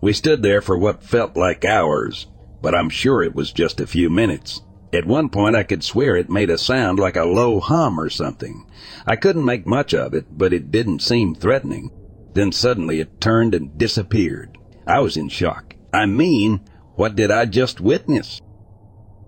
[0.00, 2.26] We stood there for what felt like hours,
[2.60, 4.62] but I'm sure it was just a few minutes.
[4.92, 8.10] At one point I could swear it made a sound like a low hum or
[8.10, 8.66] something.
[9.06, 11.92] I couldn't make much of it, but it didn't seem threatening.
[12.34, 14.57] Then suddenly it turned and disappeared.
[14.88, 15.76] I was in shock.
[15.92, 16.60] I mean,
[16.96, 18.40] what did I just witness?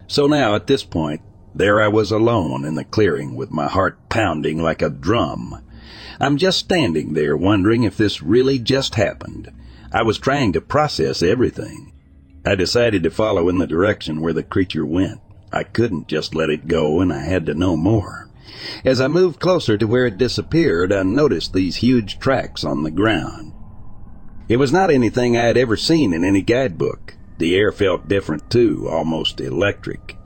[0.06, 1.20] So now at this point,
[1.54, 5.62] there I was alone in the clearing with my heart pounding like a drum.
[6.18, 9.52] I'm just standing there wondering if this really just happened.
[9.92, 11.92] I was trying to process everything.
[12.46, 15.20] I decided to follow in the direction where the creature went.
[15.52, 18.30] I couldn't just let it go and I had to know more.
[18.82, 22.90] As I moved closer to where it disappeared, I noticed these huge tracks on the
[22.90, 23.52] ground.
[24.50, 27.14] It was not anything I had ever seen in any guidebook.
[27.38, 30.16] The air felt different too, almost electric.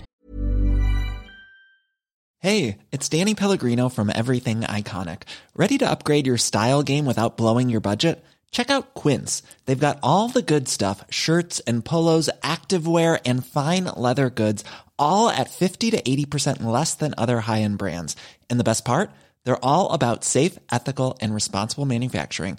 [2.38, 5.24] Hey, it's Danny Pellegrino from Everything Iconic.
[5.54, 8.24] Ready to upgrade your style game without blowing your budget?
[8.50, 9.42] Check out Quince.
[9.66, 14.64] They've got all the good stuff shirts and polos, activewear, and fine leather goods,
[14.98, 18.16] all at 50 to 80% less than other high end brands.
[18.48, 19.10] And the best part?
[19.44, 22.58] They're all about safe, ethical, and responsible manufacturing.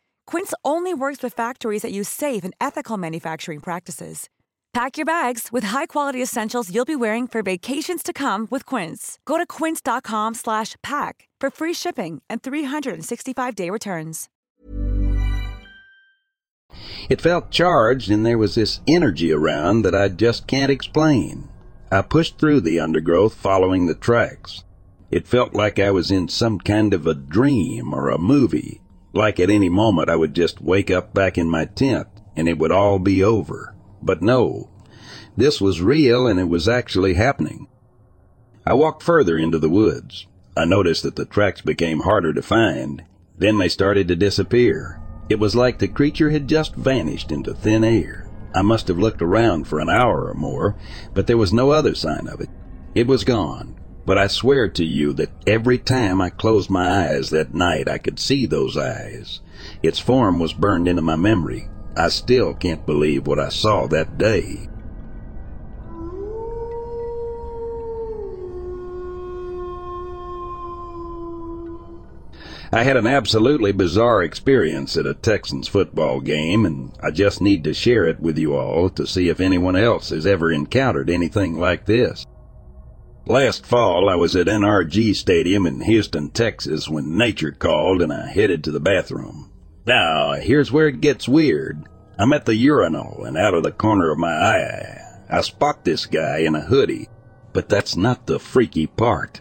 [0.25, 4.29] Quince only works with factories that use safe and ethical manufacturing practices.
[4.73, 9.19] Pack your bags with high-quality essentials you'll be wearing for vacations to come with Quince.
[9.25, 14.29] Go to quince.com/pack for free shipping and 365-day returns.
[17.09, 21.49] It felt charged and there was this energy around that I just can't explain.
[21.91, 24.63] I pushed through the undergrowth following the tracks.
[25.09, 28.80] It felt like I was in some kind of a dream or a movie,
[29.13, 32.57] like at any moment I would just wake up back in my tent and it
[32.57, 33.75] would all be over.
[34.01, 34.69] But no,
[35.35, 37.67] this was real and it was actually happening.
[38.65, 40.27] I walked further into the woods.
[40.55, 43.03] I noticed that the tracks became harder to find.
[43.37, 45.01] Then they started to disappear.
[45.29, 48.29] It was like the creature had just vanished into thin air.
[48.53, 50.75] I must have looked around for an hour or more,
[51.13, 52.49] but there was no other sign of it.
[52.93, 53.75] It was gone.
[54.05, 57.97] But I swear to you that every time I closed my eyes that night, I
[57.97, 59.41] could see those eyes.
[59.83, 61.69] Its form was burned into my memory.
[61.95, 64.67] I still can't believe what I saw that day.
[72.73, 77.65] I had an absolutely bizarre experience at a Texans football game, and I just need
[77.65, 81.59] to share it with you all to see if anyone else has ever encountered anything
[81.59, 82.25] like this.
[83.31, 88.27] Last fall, I was at NRG Stadium in Houston, Texas when nature called and I
[88.27, 89.49] headed to the bathroom.
[89.85, 91.87] Now, here's where it gets weird.
[92.19, 96.07] I'm at the urinal and out of the corner of my eye, I spot this
[96.07, 97.07] guy in a hoodie.
[97.53, 99.39] But that's not the freaky part.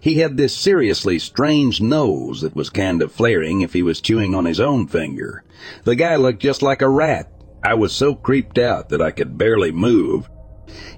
[0.00, 4.34] He had this seriously strange nose that was kind of flaring if he was chewing
[4.34, 5.44] on his own finger.
[5.84, 7.30] The guy looked just like a rat.
[7.62, 10.30] I was so creeped out that I could barely move.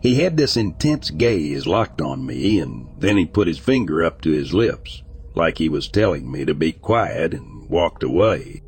[0.01, 4.21] He had this intense gaze locked on me, and then he put his finger up
[4.23, 5.03] to his lips,
[5.35, 8.63] like he was telling me to be quiet, and walked away.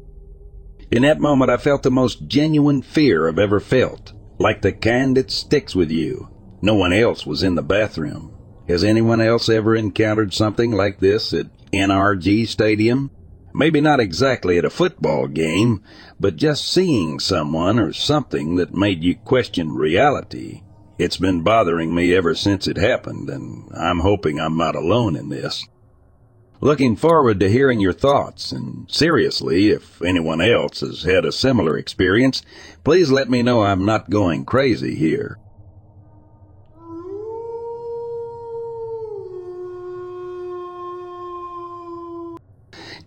[0.91, 5.17] In that moment, I felt the most genuine fear I've ever felt, like the kind
[5.17, 6.29] that sticks with you.
[6.61, 8.33] No one else was in the bathroom.
[8.69, 13.11] Has anyone else ever encountered something like this at NRG Stadium?
[13.55, 15.83] Maybe not exactly at a football game,
[16.19, 20.63] but just seeing someone or something that made you question reality.
[21.03, 25.31] It's been bothering me ever since it happened, and I'm hoping I'm not alone in
[25.31, 25.67] this.
[26.61, 31.77] Looking forward to hearing your thoughts, and seriously, if anyone else has had a similar
[31.77, 32.43] experience,
[32.85, 35.39] please let me know I'm not going crazy here.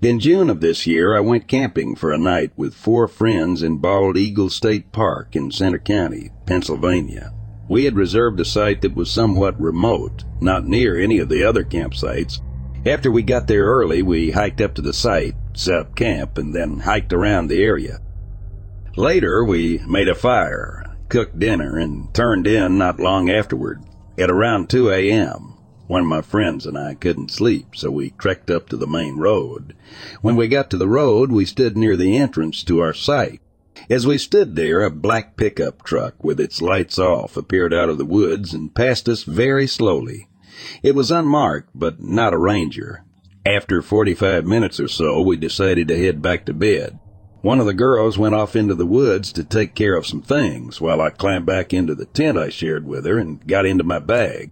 [0.02, 3.78] In June of this year, I went camping for a night with four friends in
[3.78, 7.32] Bald Eagle State Park in Centre County, Pennsylvania.
[7.68, 11.64] We had reserved a site that was somewhat remote, not near any of the other
[11.64, 12.40] campsites.
[12.86, 16.54] After we got there early, we hiked up to the site, set up camp, and
[16.54, 18.00] then hiked around the area.
[18.96, 23.84] Later, we made a fire, cooked dinner, and turned in not long afterward.
[24.18, 25.58] At around 2 a.m.,
[25.88, 29.18] one of my friends and I couldn't sleep, so we trekked up to the main
[29.18, 29.76] road.
[30.22, 33.42] When we got to the road, we stood near the entrance to our site.
[33.90, 37.98] As we stood there, a black pickup truck with its lights off appeared out of
[37.98, 40.28] the woods and passed us very slowly.
[40.82, 43.04] It was unmarked, but not a ranger.
[43.46, 47.00] After 45 minutes or so, we decided to head back to bed.
[47.42, 50.82] One of the girls went off into the woods to take care of some things
[50.82, 54.00] while I climbed back into the tent I shared with her and got into my
[54.00, 54.52] bag.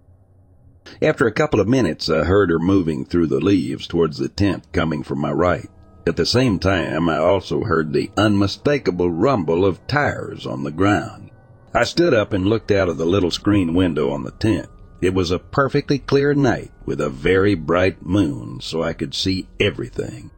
[1.02, 4.72] After a couple of minutes, I heard her moving through the leaves towards the tent
[4.74, 5.70] coming from my right.
[6.06, 11.32] At the same time, I also heard the unmistakable rumble of tires on the ground.
[11.74, 14.68] I stood up and looked out of the little screen window on the tent.
[15.02, 19.48] It was a perfectly clear night with a very bright moon, so I could see
[19.60, 20.32] everything.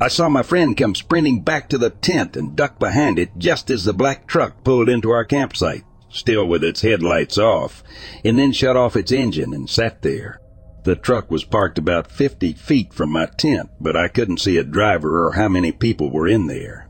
[0.00, 3.70] I saw my friend come sprinting back to the tent and duck behind it just
[3.70, 7.84] as the black truck pulled into our campsite, still with its headlights off,
[8.24, 10.40] and then shut off its engine and sat there.
[10.84, 14.64] The truck was parked about 50 feet from my tent, but I couldn't see a
[14.64, 16.88] driver or how many people were in there.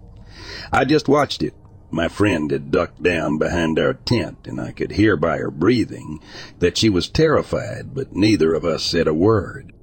[0.73, 1.55] I just watched it.
[1.91, 6.21] My friend had ducked down behind our tent, and I could hear by her breathing
[6.59, 9.75] that she was terrified, but neither of us said a word.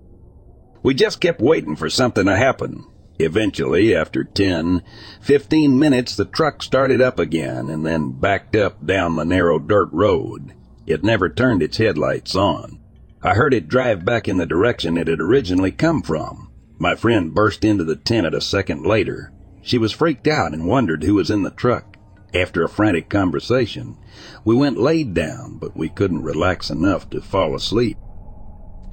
[0.82, 2.86] We just kept waiting for something to happen.
[3.20, 4.82] Eventually, after 10,
[5.22, 9.90] 15 minutes, the truck started up again and then backed up down the narrow dirt
[9.92, 10.54] road.
[10.88, 12.80] It never turned its headlights on.
[13.22, 16.52] I heard it drive back in the direction it had originally come from.
[16.78, 19.34] My friend burst into the tent a second later.
[19.62, 21.98] She was freaked out and wondered who was in the truck.
[22.34, 23.98] After a frantic conversation,
[24.46, 27.98] we went laid down, but we couldn't relax enough to fall asleep.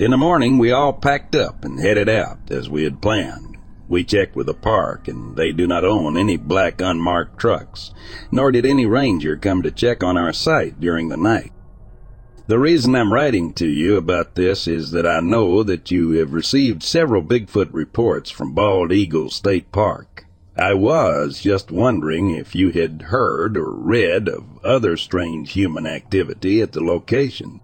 [0.01, 3.57] In the morning, we all packed up and headed out as we had planned.
[3.89, 7.93] We checked with the park, and they do not own any black unmarked trucks,
[8.33, 11.53] nor did any ranger come to check on our site during the night.
[12.49, 16.33] The reason I'm writing to you about this is that I know that you have
[16.33, 20.27] received several Bigfoot reports from Bald Eagle State Park.
[20.57, 26.61] I was just wondering if you had heard or read of other strange human activity
[26.63, 27.61] at the location.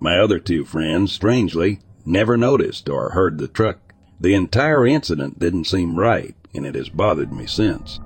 [0.00, 3.94] My other two friends, strangely, never noticed or heard the truck.
[4.20, 8.00] The entire incident didn't seem right, and it has bothered me since.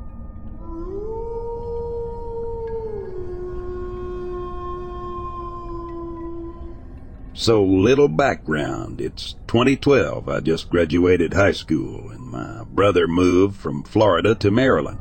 [7.33, 9.01] So, little background.
[9.01, 10.29] It's 2012.
[10.29, 14.99] I just graduated high school, and my brother moved from Florida to Maryland.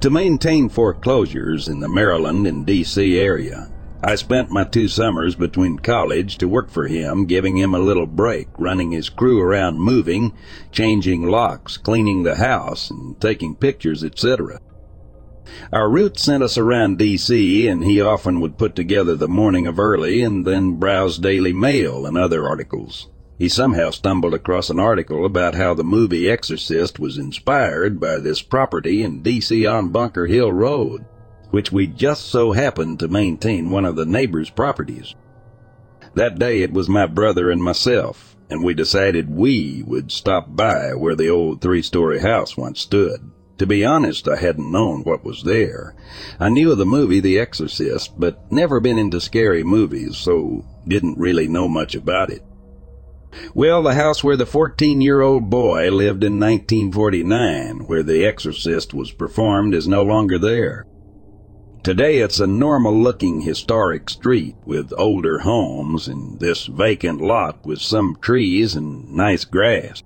[0.00, 3.18] To maintain foreclosures in the Maryland and D.C.
[3.18, 3.70] area,
[4.02, 8.06] I spent my two summers between college to work for him, giving him a little
[8.06, 10.32] break, running his crew around moving,
[10.72, 14.58] changing locks, cleaning the house, and taking pictures, etc.
[15.72, 19.78] Our route sent us around D.C., and he often would put together the morning of
[19.78, 23.08] early and then browse Daily Mail and other articles.
[23.38, 28.40] He somehow stumbled across an article about how the movie Exorcist was inspired by this
[28.40, 29.66] property in D.C.
[29.66, 31.04] on Bunker Hill Road,
[31.50, 35.16] which we just so happened to maintain one of the neighbors' properties.
[36.14, 40.94] That day it was my brother and myself, and we decided we would stop by
[40.94, 43.31] where the old three-story house once stood.
[43.62, 45.94] To be honest, I hadn't known what was there.
[46.40, 51.16] I knew of the movie The Exorcist, but never been into scary movies, so didn't
[51.16, 52.42] really know much about it.
[53.54, 58.92] Well, the house where the 14 year old boy lived in 1949, where The Exorcist
[58.92, 60.84] was performed, is no longer there.
[61.84, 67.80] Today it's a normal looking historic street with older homes and this vacant lot with
[67.80, 70.02] some trees and nice grass.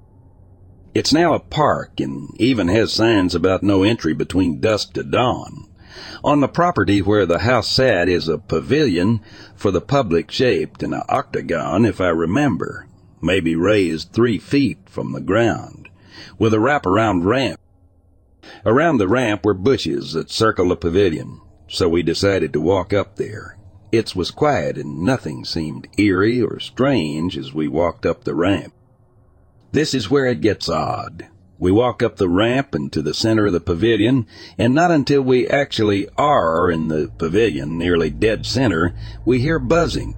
[0.98, 5.68] It's now a park and even has signs about no entry between dusk to dawn.
[6.24, 9.20] On the property where the house sat is a pavilion
[9.54, 12.88] for the public shaped in an octagon, if I remember,
[13.20, 15.90] maybe raised three feet from the ground,
[16.38, 17.60] with a wraparound ramp.
[18.64, 23.16] Around the ramp were bushes that circle the pavilion, so we decided to walk up
[23.16, 23.58] there.
[23.92, 28.72] It was quiet and nothing seemed eerie or strange as we walked up the ramp.
[29.76, 31.26] This is where it gets odd.
[31.58, 35.20] We walk up the ramp and to the center of the pavilion, and not until
[35.20, 38.94] we actually are in the pavilion, nearly dead center,
[39.26, 40.16] we hear buzzing.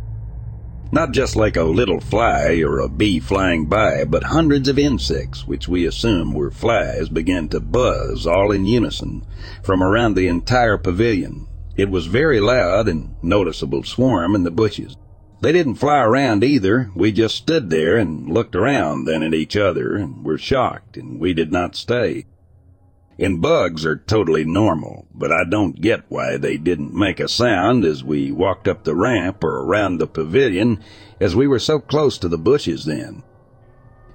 [0.92, 5.44] Not just like a little fly or a bee flying by, but hundreds of insects,
[5.44, 9.26] which we assume were flies, began to buzz all in unison
[9.64, 11.48] from around the entire pavilion.
[11.76, 14.96] It was very loud and noticeable swarm in the bushes.
[15.40, 16.90] They didn't fly around either.
[16.94, 21.20] We just stood there and looked around then at each other and were shocked and
[21.20, 22.26] we did not stay.
[23.20, 27.84] And bugs are totally normal, but I don't get why they didn't make a sound
[27.84, 30.80] as we walked up the ramp or around the pavilion
[31.20, 33.22] as we were so close to the bushes then.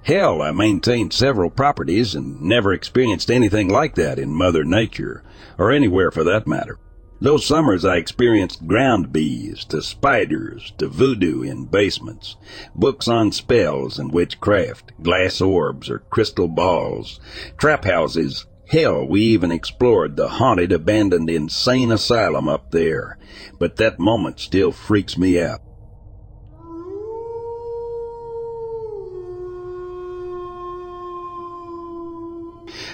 [0.04, 5.22] Hell, I maintained several properties and never experienced anything like that in Mother Nature,
[5.56, 6.78] or anywhere for that matter.
[7.24, 12.36] Those summers I experienced ground bees to spiders to voodoo in basements,
[12.74, 17.20] books on spells and witchcraft, glass orbs or crystal balls,
[17.56, 18.44] trap houses.
[18.68, 23.16] Hell, we even explored the haunted, abandoned, insane asylum up there.
[23.58, 25.62] But that moment still freaks me out.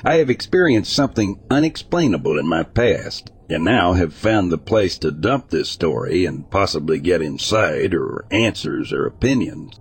[0.04, 5.10] I have experienced something unexplainable in my past, and now have found the place to
[5.10, 9.78] dump this story and possibly get insight or answers or opinions.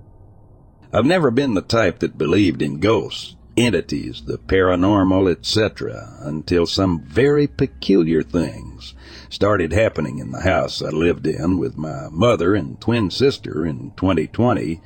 [0.91, 7.01] I've never been the type that believed in ghosts, entities, the paranormal, etc., until some
[7.01, 8.95] very peculiar things
[9.29, 13.91] started happening in the house I lived in with my mother and twin sister in
[13.95, 14.81] 2020.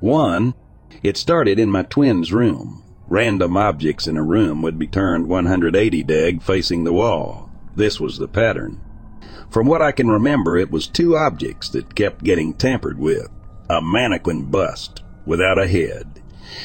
[0.00, 0.52] One,
[1.02, 2.82] it started in my twin's room.
[3.08, 7.45] Random objects in a room would be turned 180 deg facing the wall.
[7.76, 8.80] This was the pattern.
[9.50, 13.28] From what I can remember, it was two objects that kept getting tampered with.
[13.70, 16.22] A mannequin bust, without a head.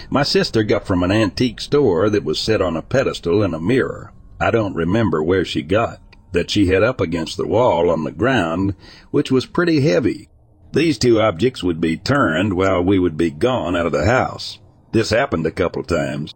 [0.09, 3.59] My sister got from an antique store that was set on a pedestal and a
[3.59, 4.13] mirror.
[4.39, 5.99] I don't remember where she got.
[6.31, 8.75] That she had up against the wall on the ground,
[9.11, 10.29] which was pretty heavy.
[10.71, 14.59] These two objects would be turned while we would be gone out of the house.
[14.93, 16.33] This happened a couple of times.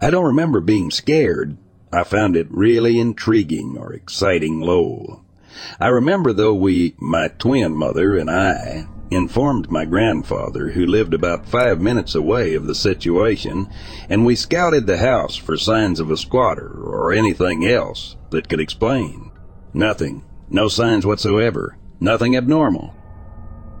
[0.00, 1.56] I don't remember being scared.
[1.92, 5.22] I found it really intriguing or exciting low.
[5.80, 11.48] I remember though we, my twin mother and I, informed my grandfather, who lived about
[11.48, 13.68] five minutes away of the situation,
[14.08, 18.60] and we scouted the house for signs of a squatter or anything else that could
[18.60, 19.32] explain.
[19.74, 20.24] Nothing.
[20.48, 21.76] No signs whatsoever.
[21.98, 22.94] Nothing abnormal.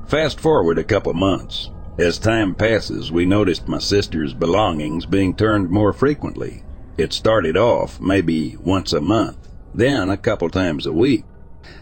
[0.08, 1.70] Fast forward a couple months.
[1.98, 6.64] As time passes, we noticed my sister's belongings being turned more frequently.
[6.98, 11.24] It started off maybe once a month, then a couple times a week.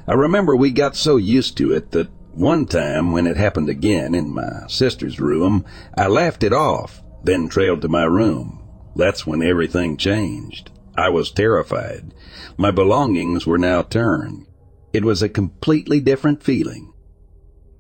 [0.07, 4.15] I remember we got so used to it that one time when it happened again
[4.15, 5.65] in my sister's room,
[5.97, 8.63] I laughed it off, then trailed to my room.
[8.95, 10.71] That's when everything changed.
[10.97, 12.15] I was terrified.
[12.57, 14.47] My belongings were now turned.
[14.93, 16.93] It was a completely different feeling.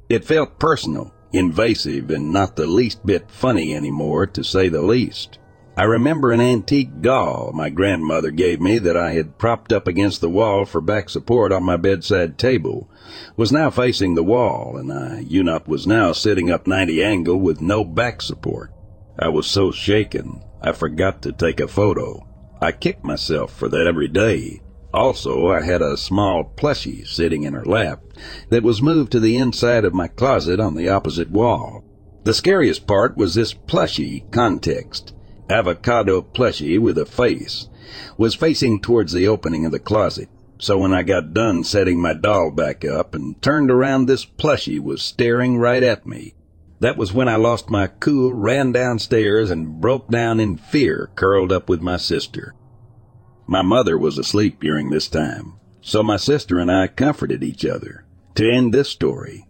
[0.08, 5.37] It felt personal, invasive and not the least bit funny anymore, to say the least.
[5.78, 10.20] I remember an antique doll my grandmother gave me that I had propped up against
[10.20, 12.90] the wall for back support on my bedside table,
[13.36, 17.60] was now facing the wall, and I, Unop was now sitting up 90 angle with
[17.60, 18.72] no back support.
[19.20, 22.26] I was so shaken, I forgot to take a photo.
[22.60, 24.60] I kick myself for that every day,
[24.92, 28.02] also, I had a small plushie sitting in her lap
[28.48, 31.84] that was moved to the inside of my closet on the opposite wall.
[32.24, 35.14] The scariest part was this plushie context.
[35.50, 37.68] Avocado plushie with a face
[38.16, 40.28] was facing towards the opening of the closet.
[40.58, 44.80] So when I got done setting my doll back up and turned around, this plushie
[44.80, 46.34] was staring right at me.
[46.80, 51.52] That was when I lost my cool, ran downstairs, and broke down in fear, curled
[51.52, 52.54] up with my sister.
[53.46, 58.04] My mother was asleep during this time, so my sister and I comforted each other.
[58.34, 59.48] To end this story,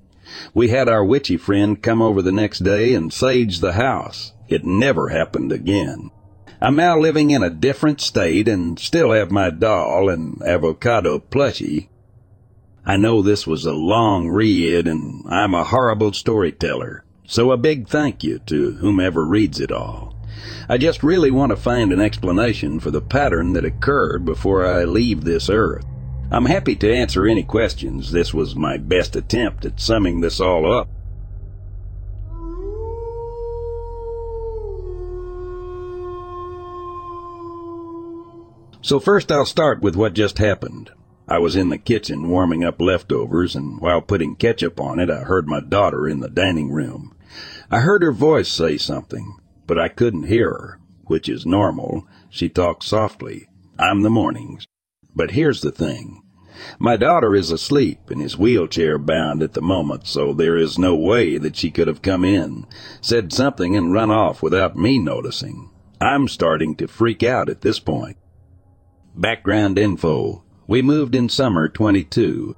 [0.54, 4.32] we had our witchy friend come over the next day and sage the house.
[4.48, 6.10] It never happened again.
[6.60, 11.88] I'm now living in a different state and still have my doll and avocado plushie.
[12.84, 17.88] I know this was a long read and I'm a horrible storyteller, so a big
[17.88, 20.16] thank you to whomever reads it all.
[20.68, 24.84] I just really want to find an explanation for the pattern that occurred before I
[24.84, 25.84] leave this earth.
[26.30, 28.12] I'm happy to answer any questions.
[28.12, 30.88] This was my best attempt at summing this all up.
[38.88, 40.90] So first I'll start with what just happened.
[41.28, 45.24] I was in the kitchen warming up leftovers, and while putting ketchup on it, I
[45.24, 47.14] heard my daughter in the dining room.
[47.70, 49.36] I heard her voice say something
[49.66, 52.08] but I couldn't hear her, which is normal.
[52.30, 53.46] She talks softly.
[53.78, 54.66] I'm the mornings.
[55.14, 56.22] But here's the thing.
[56.78, 60.96] My daughter is asleep and is wheelchair bound at the moment, so there is no
[60.96, 62.64] way that she could have come in,
[63.02, 65.68] said something, and run off without me noticing.
[66.00, 68.16] I'm starting to freak out at this point.
[69.18, 70.44] Background info.
[70.68, 72.54] We moved in summer 22.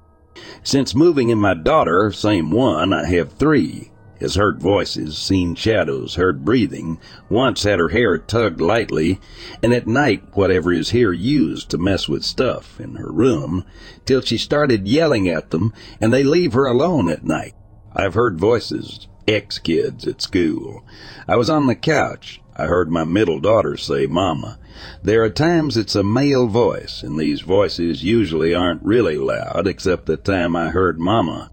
[0.61, 3.91] Since moving in my daughter, same one, I have three
[4.21, 9.19] has heard voices, seen shadows, heard breathing, once had her hair tugged lightly,
[9.63, 13.65] and at night whatever is here used to mess with stuff in her room,
[14.05, 17.55] till she started yelling at them, and they leave her alone at night.
[17.95, 20.85] I've heard voices, ex-kids at school.
[21.27, 22.40] I was on the couch.
[22.61, 24.59] I heard my middle daughter say mama.
[25.01, 30.05] There are times it's a male voice, and these voices usually aren't really loud except
[30.05, 31.49] the time I heard mama.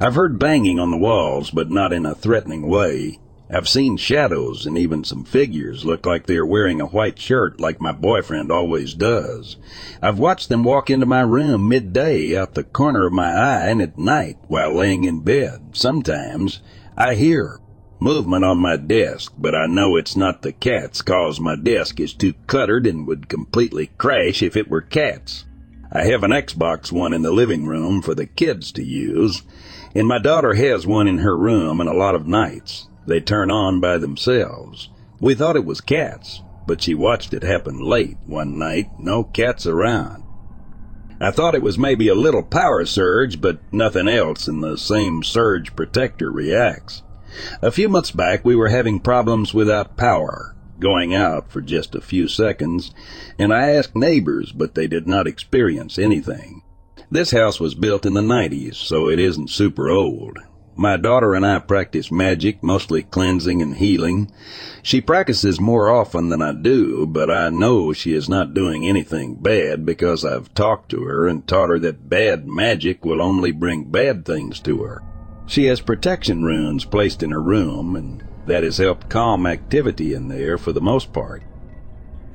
[0.00, 3.18] I've heard banging on the walls, but not in a threatening way.
[3.50, 7.82] I've seen shadows and even some figures look like they're wearing a white shirt like
[7.82, 9.58] my boyfriend always does.
[10.00, 13.82] I've watched them walk into my room midday out the corner of my eye and
[13.82, 15.72] at night while laying in bed.
[15.72, 16.62] Sometimes
[16.96, 17.60] I hear
[17.98, 22.12] movement on my desk, but I know it's not the cats cause my desk is
[22.12, 25.44] too cluttered and would completely crash if it were cats.
[25.90, 29.42] I have an Xbox One in the living room for the kids to use,
[29.94, 32.88] and my daughter has one in her room and a lot of nights.
[33.06, 34.90] They turn on by themselves.
[35.20, 39.66] We thought it was cats, but she watched it happen late one night, no cats
[39.66, 40.24] around.
[41.18, 45.22] I thought it was maybe a little power surge, but nothing else, and the same
[45.22, 47.02] surge protector reacts.
[47.62, 52.00] A few months back, we were having problems without power, going out for just a
[52.00, 52.92] few seconds,
[53.38, 56.62] and I asked neighbors, but they did not experience anything.
[57.10, 60.38] This house was built in the 90s, so it isn't super old.
[60.78, 64.30] My daughter and I practice magic, mostly cleansing and healing.
[64.82, 69.36] She practices more often than I do, but I know she is not doing anything
[69.36, 73.84] bad because I've talked to her and taught her that bad magic will only bring
[73.84, 75.02] bad things to her.
[75.46, 80.28] She has protection runes placed in her room, and that has helped calm activity in
[80.28, 81.42] there for the most part.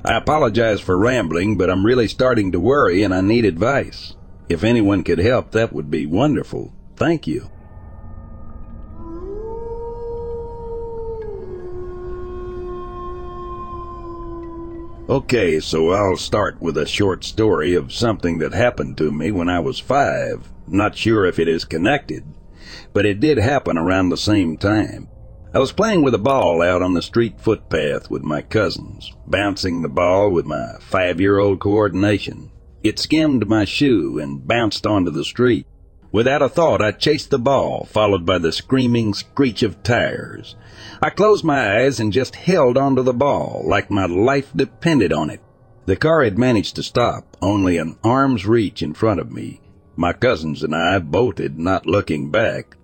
[0.04, 4.16] I apologize for rambling, but I'm really starting to worry and I need advice.
[4.48, 6.72] If anyone could help, that would be wonderful.
[6.96, 7.48] Thank you.
[15.08, 19.48] Okay, so I'll start with a short story of something that happened to me when
[19.48, 20.48] I was five.
[20.66, 22.24] Not sure if it is connected,
[22.92, 25.08] but it did happen around the same time.
[25.54, 29.82] I was playing with a ball out on the street footpath with my cousins, bouncing
[29.82, 32.50] the ball with my five-year-old coordination.
[32.82, 35.66] It skimmed my shoe and bounced onto the street.
[36.10, 40.56] Without a thought, I chased the ball, followed by the screaming screech of tires.
[41.00, 45.30] I closed my eyes and just held onto the ball like my life depended on
[45.30, 45.40] it.
[45.86, 49.61] The car had managed to stop, only an arm's reach in front of me.
[49.96, 52.76] My cousins and I bolted, not looking back,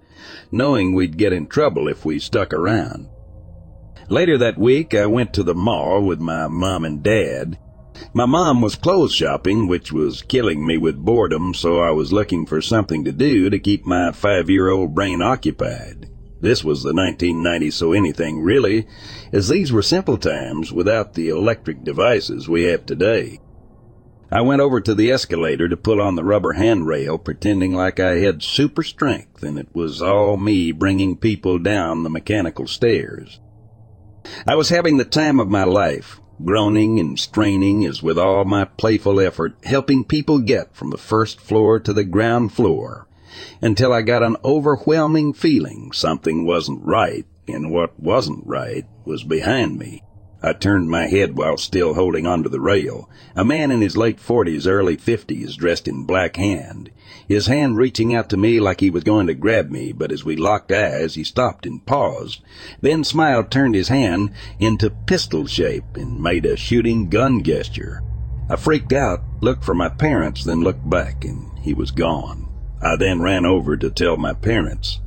[0.52, 3.09] knowing we'd get in trouble if we stuck around.
[4.11, 7.59] Later that week, I went to the mall with my mom and dad.
[8.14, 12.46] My mom was clothes shopping, which was killing me with boredom, so I was looking
[12.46, 16.09] for something to do to keep my five-year-old brain occupied.
[16.40, 18.86] This was the 1990s so anything really,
[19.32, 23.40] as these were simple times without the electric devices we have today.
[24.30, 28.18] I went over to the escalator to pull on the rubber handrail, pretending like I
[28.18, 33.40] had super strength and it was all me bringing people down the mechanical stairs.
[34.46, 38.66] I was having the time of my life, groaning and straining as with all my
[38.66, 43.08] playful effort, helping people get from the first floor to the ground floor,
[43.62, 49.78] until I got an overwhelming feeling something wasn't right, and what wasn't right was behind
[49.78, 50.02] me.
[50.41, 53.11] I turned my head while still holding onto the rail.
[53.34, 56.91] A man in his late forties, early fifties, dressed in black hand.
[57.26, 60.24] His hand reaching out to me like he was going to grab me, but as
[60.24, 62.41] we locked eyes, he stopped and paused.
[62.80, 64.30] Then smiled turned his hand
[64.61, 68.03] into pistol shape and made a shooting gun gesture.
[68.49, 72.49] I freaked out, looked for my parents, then looked back, and he was gone.
[72.80, 75.01] I then ran over to tell my parents.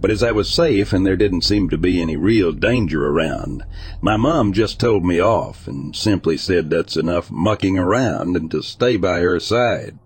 [0.00, 3.64] But as I was safe and there didn't seem to be any real danger around,
[4.00, 8.62] my mom just told me off and simply said that's enough mucking around and to
[8.62, 9.98] stay by her side.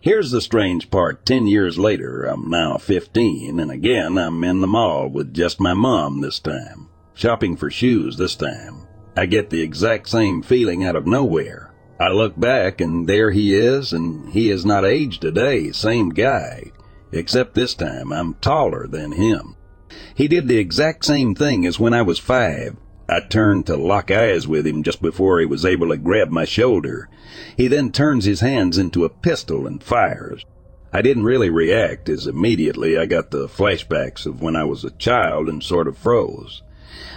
[0.00, 1.24] Here's the strange part.
[1.24, 5.72] Ten years later, I'm now 15, and again I'm in the mall with just my
[5.72, 6.88] mom this time.
[7.14, 8.86] Shopping for shoes this time.
[9.16, 11.72] I get the exact same feeling out of nowhere.
[11.98, 16.10] I look back and there he is, and he is not aged a day, same
[16.10, 16.72] guy
[17.14, 19.56] except this time I'm taller than him.
[20.14, 22.76] He did the exact same thing as when I was five.
[23.08, 26.44] I turned to lock eyes with him just before he was able to grab my
[26.44, 27.08] shoulder.
[27.56, 30.44] He then turns his hands into a pistol and fires.
[30.92, 34.90] I didn't really react as immediately I got the flashbacks of when I was a
[34.90, 36.62] child and sort of froze.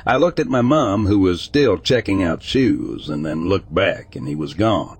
[0.05, 4.15] I looked at my mom who was still checking out shoes and then looked back
[4.15, 4.97] and he was gone.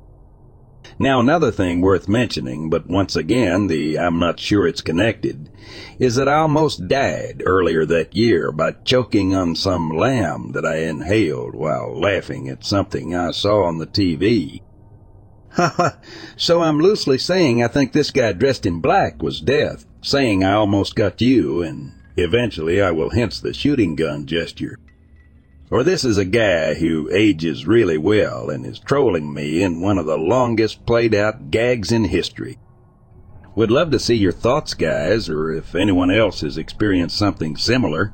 [0.99, 5.49] Now, another thing worth mentioning, but once again, the I'm not sure it's connected,
[5.99, 10.77] is that I almost died earlier that year by choking on some lamb that I
[10.77, 14.61] inhaled while laughing at something I saw on the TV.
[16.37, 20.53] So I'm loosely saying I think this guy dressed in black was death, saying I
[20.53, 24.77] almost got you, and eventually I will hence the shooting gun gesture.
[25.69, 29.97] Or this is a guy who ages really well and is trolling me in one
[29.97, 32.57] of the longest played out gags in history.
[33.55, 38.13] Would love to see your thoughts, guys, or if anyone else has experienced something similar.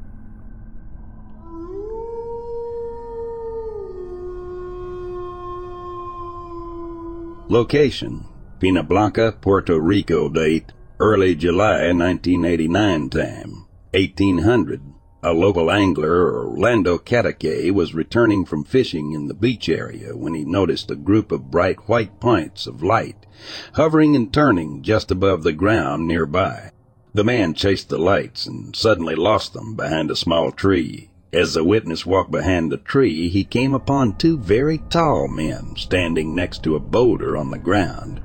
[7.49, 8.25] Location
[8.59, 14.92] Pina Blanca, Puerto Rico date early July 1989 time 1800
[15.25, 20.43] a local angler, Orlando Catakay, was returning from fishing in the beach area when he
[20.43, 23.25] noticed a group of bright white points of light
[23.73, 26.71] hovering and turning just above the ground nearby.
[27.13, 31.09] The man chased the lights and suddenly lost them behind a small tree.
[31.31, 36.35] As the witness walked behind the tree, he came upon two very tall men standing
[36.35, 38.19] next to a boulder on the ground.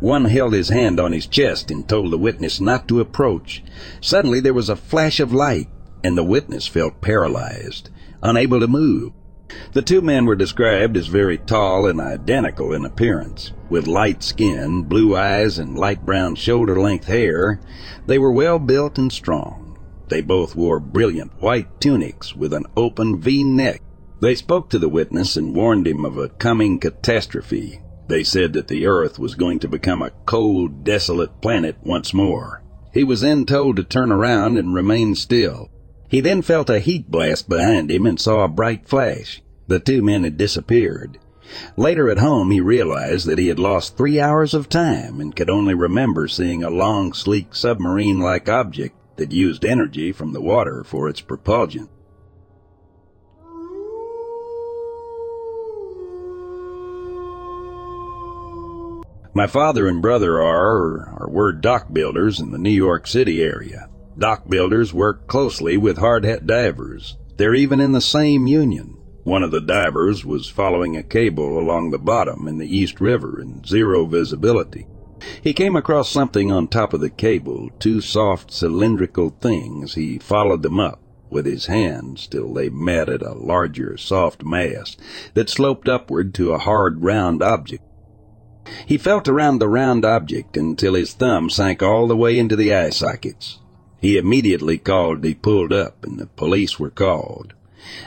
[0.00, 3.62] One held his hand on his chest and told the witness not to approach.
[4.02, 5.68] Suddenly there was a flash of light
[6.04, 7.90] and the witness felt paralyzed,
[8.22, 9.12] unable to move.
[9.72, 13.52] The two men were described as very tall and identical in appearance.
[13.70, 17.60] With light skin, blue eyes, and light brown shoulder length hair,
[18.06, 19.78] they were well built and strong.
[20.08, 23.80] They both wore brilliant white tunics with an open V neck.
[24.20, 27.80] They spoke to the witness and warned him of a coming catastrophe.
[28.08, 32.62] They said that the earth was going to become a cold, desolate planet once more.
[32.92, 35.70] He was then told to turn around and remain still.
[36.14, 39.42] He then felt a heat blast behind him and saw a bright flash.
[39.66, 41.18] The two men had disappeared.
[41.76, 45.50] Later at home, he realized that he had lost three hours of time and could
[45.50, 51.08] only remember seeing a long, sleek submarine-like object that used energy from the water for
[51.08, 51.88] its propulsion.
[59.34, 63.88] My father and brother are, or were dock builders in the New York City area.
[64.16, 67.16] Dock builders work closely with hard hat divers.
[67.36, 68.96] They're even in the same union.
[69.24, 73.40] One of the divers was following a cable along the bottom in the East River
[73.40, 74.86] in zero visibility.
[75.42, 79.94] He came across something on top of the cable, two soft cylindrical things.
[79.94, 81.00] He followed them up
[81.30, 84.96] with his hands till they met at a larger soft mass
[85.32, 87.82] that sloped upward to a hard round object.
[88.86, 92.72] He felt around the round object until his thumb sank all the way into the
[92.72, 93.58] eye sockets.
[94.04, 97.54] He immediately called be pulled up, and the police were called.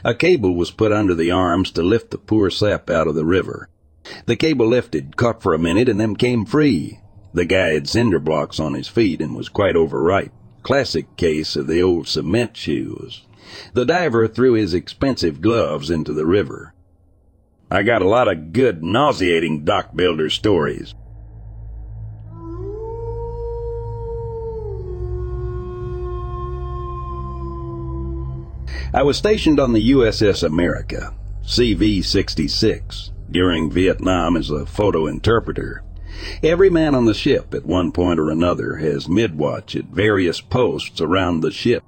[0.06, 3.26] A cable was put under the arms to lift the poor sap out of the
[3.26, 3.68] river.
[4.28, 7.00] The cable lifted, caught for a minute, and then came free.
[7.34, 10.32] The guy had cinder blocks on his feet and was quite overripe.
[10.62, 13.24] Classic case of the old cement shoes.
[13.74, 16.76] The diver threw his expensive gloves into the river.
[17.72, 20.94] I got a lot of good, nauseating dock builder stories.
[28.94, 31.14] I was stationed on the USS America,
[31.44, 35.84] CV-66, during Vietnam as a photo interpreter.
[36.42, 41.02] Every man on the ship at one point or another has midwatch at various posts
[41.02, 41.84] around the ship.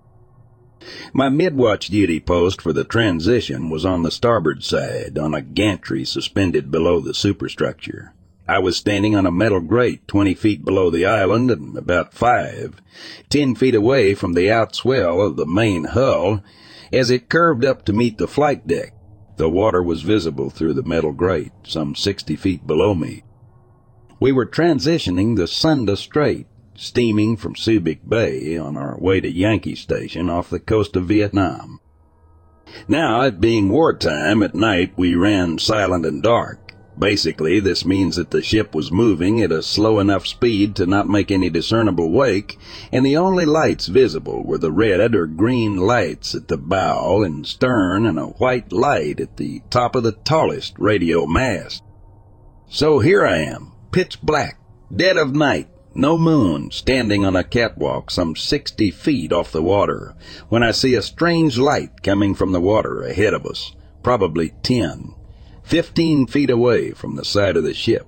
[1.13, 6.03] My midwatch duty post for the transition was on the starboard side on a gantry
[6.03, 8.13] suspended below the superstructure.
[8.45, 12.81] I was standing on a metal grate 20 feet below the island and about five,
[13.29, 16.43] ten feet away from the outswell of the main hull
[16.91, 18.93] as it curved up to meet the flight deck,
[19.37, 23.23] the water was visible through the metal grate, some 60 feet below me.
[24.19, 29.75] We were transitioning the Sunda Strait, steaming from Subic Bay on our way to Yankee
[29.75, 31.79] Station off the coast of Vietnam.
[32.87, 36.68] Now, it being wartime, at night we ran silent and dark,
[36.99, 41.07] Basically, this means that the ship was moving at a slow enough speed to not
[41.07, 42.59] make any discernible wake,
[42.91, 47.47] and the only lights visible were the red or green lights at the bow and
[47.47, 51.81] stern and a white light at the top of the tallest radio mast.
[52.67, 54.59] So here I am, pitch black,
[54.93, 60.15] dead of night, no moon, standing on a catwalk some sixty feet off the water,
[60.49, 63.73] when I see a strange light coming from the water ahead of us,
[64.03, 65.15] probably ten.
[65.69, 68.07] 15 feet away from the side of the ship.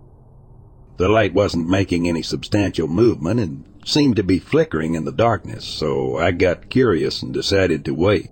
[0.97, 5.63] The light wasn't making any substantial movement and seemed to be flickering in the darkness,
[5.63, 8.31] so I got curious and decided to wait.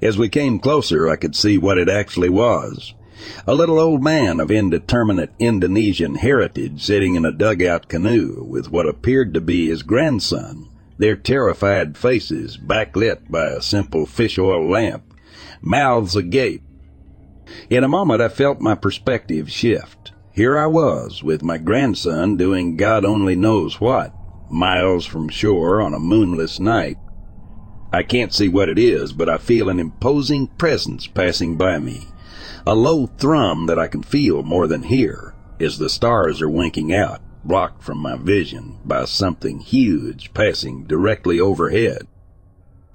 [0.00, 2.94] As we came closer, I could see what it actually was.
[3.46, 8.88] A little old man of indeterminate Indonesian heritage sitting in a dugout canoe with what
[8.88, 15.04] appeared to be his grandson, their terrified faces backlit by a simple fish oil lamp,
[15.60, 16.62] mouths agape,
[17.70, 20.12] in a moment I felt my perspective shift.
[20.32, 24.14] Here I was, with my grandson doing God only knows what,
[24.50, 26.96] miles from shore on a moonless night.
[27.92, 32.06] I can't see what it is, but I feel an imposing presence passing by me.
[32.66, 36.94] A low thrum that I can feel more than hear as the stars are winking
[36.94, 42.06] out, blocked from my vision by something huge passing directly overhead.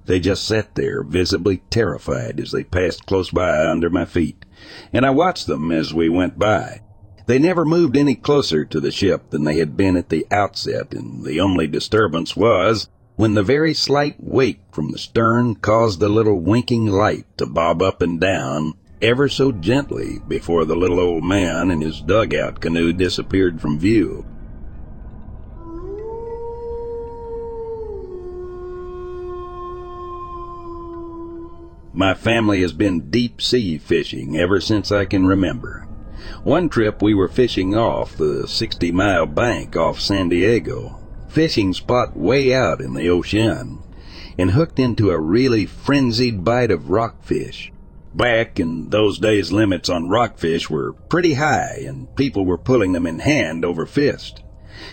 [0.08, 4.45] They just sat there, visibly terrified as they passed close by under my feet,
[4.93, 6.82] and I watched them as we went by.
[7.26, 10.93] They never moved any closer to the ship than they had been at the outset,
[10.93, 12.88] and the only disturbance was
[13.18, 17.82] when the very slight wake from the stern caused the little winking light to bob
[17.82, 22.93] up and down ever so gently before the little old man and his dugout canoe
[22.93, 24.26] disappeared from view.
[31.97, 35.87] My family has been deep sea fishing ever since I can remember.
[36.43, 42.15] One trip we were fishing off the 60 mile bank off San Diego fishing spot
[42.15, 43.79] way out in the ocean
[44.37, 47.73] and hooked into a really frenzied bite of rockfish.
[48.13, 53.07] Back in those days, limits on rockfish were pretty high and people were pulling them
[53.07, 54.43] in hand over fist.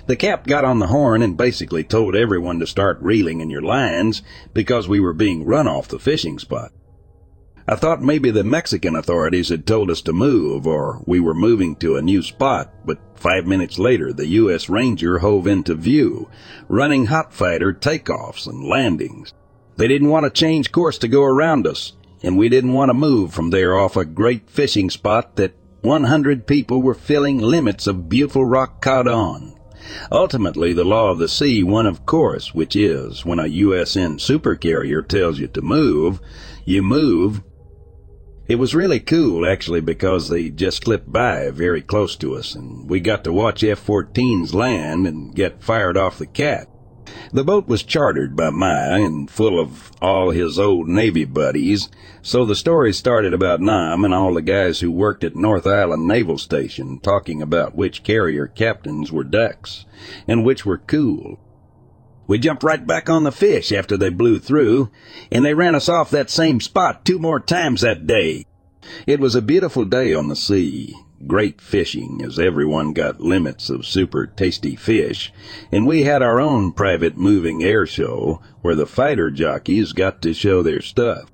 [0.06, 3.60] The cap got on the horn and basically told everyone to start reeling in your
[3.60, 4.22] lines
[4.54, 6.72] because we were being run off the fishing spot.
[7.66, 11.76] I thought maybe the Mexican authorities had told us to move or we were moving
[11.76, 14.68] to a new spot, but five minutes later the U.S.
[14.68, 16.28] Ranger hove into view,
[16.68, 19.32] running hot fighter takeoffs and landings.
[19.76, 22.94] They didn't want to change course to go around us, and we didn't want to
[22.94, 28.10] move from there off a great fishing spot that 100 people were filling limits of
[28.10, 29.58] beautiful rock cod on.
[30.12, 35.06] Ultimately, the law of the sea won, of course, which is when a USN supercarrier
[35.06, 36.20] tells you to move,
[36.66, 37.42] you move
[38.46, 42.88] it was really cool, actually, because they just slipped by very close to us, and
[42.88, 46.68] we got to watch F-14s land and get fired off the cat.
[47.32, 51.88] The boat was chartered by Maya and full of all his old Navy buddies,
[52.22, 56.06] so the story started about Nam and all the guys who worked at North Island
[56.06, 59.84] Naval Station talking about which carrier captains were ducks
[60.26, 61.38] and which were cool.
[62.26, 64.90] We jumped right back on the fish after they blew through,
[65.30, 68.46] and they ran us off that same spot two more times that day.
[69.06, 70.94] It was a beautiful day on the sea.
[71.26, 75.32] Great fishing, as everyone got limits of super tasty fish,
[75.72, 80.34] and we had our own private moving air show where the fighter jockeys got to
[80.34, 81.30] show their stuff.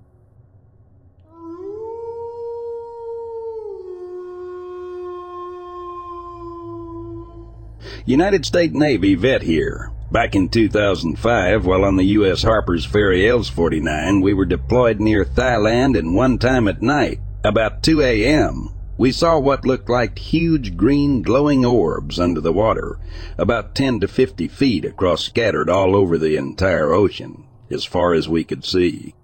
[8.07, 9.93] United States Navy vet here.
[10.12, 12.42] Back in 2005, while on the U.S.
[12.42, 17.84] Harper's Ferry Els 49, we were deployed near Thailand and one time at night, about
[17.84, 22.98] 2 a.m., we saw what looked like huge green glowing orbs under the water,
[23.38, 28.28] about 10 to 50 feet across scattered all over the entire ocean, as far as
[28.28, 29.14] we could see.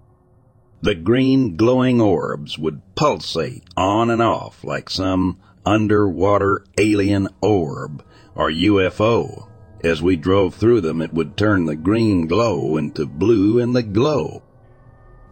[0.81, 8.49] The green glowing orbs would pulsate on and off like some underwater alien orb or
[8.49, 9.47] UFO
[9.83, 13.83] as we drove through them, it would turn the green glow into blue and the
[13.83, 14.41] glow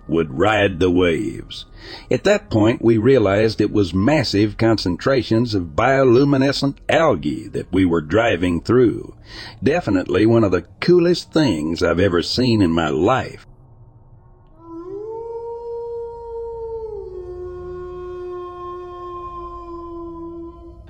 [0.08, 1.66] would ride the waves.
[2.12, 8.02] At that point, we realized it was massive concentrations of bioluminescent algae that we were
[8.02, 9.16] driving through.
[9.64, 13.48] Definitely one of the coolest things I've ever seen in my life.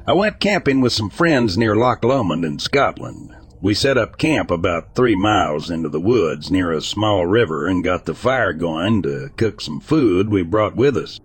[0.08, 3.35] I went camping with some friends near Loch Lomond in Scotland.
[3.66, 7.84] We set up camp about three miles into the woods near a small river and
[7.84, 11.20] got the fire going to cook some food we brought with us.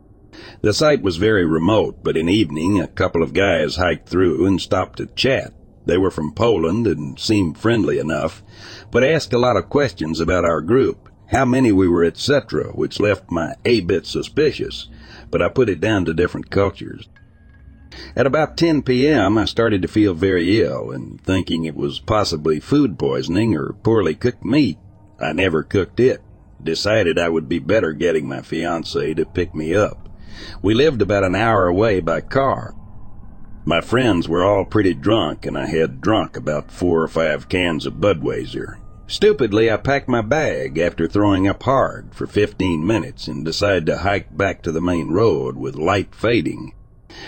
[0.62, 4.59] The site was very remote, but in evening a couple of guys hiked through and
[4.59, 5.53] stopped to chat.
[5.84, 8.43] They were from Poland and seemed friendly enough,
[8.91, 13.01] but asked a lot of questions about our group, how many we were, etc., which
[13.01, 14.88] left my a bit suspicious,
[15.30, 17.07] but I put it down to different cultures.
[18.14, 22.61] At about 10 p.m., I started to feel very ill and thinking it was possibly
[22.61, 24.78] food poisoning or poorly cooked meat.
[25.20, 26.20] I never cooked it.
[26.62, 30.09] Decided I would be better getting my fiancée to pick me up.
[30.62, 32.76] We lived about an hour away by car.
[33.64, 37.86] My friends were all pretty drunk and I had drunk about four or five cans
[37.86, 38.78] of Budweiser.
[39.09, 43.99] Stupidly, I packed my bag after throwing up hard for 15 minutes and decided to
[43.99, 46.72] hike back to the main road with light fading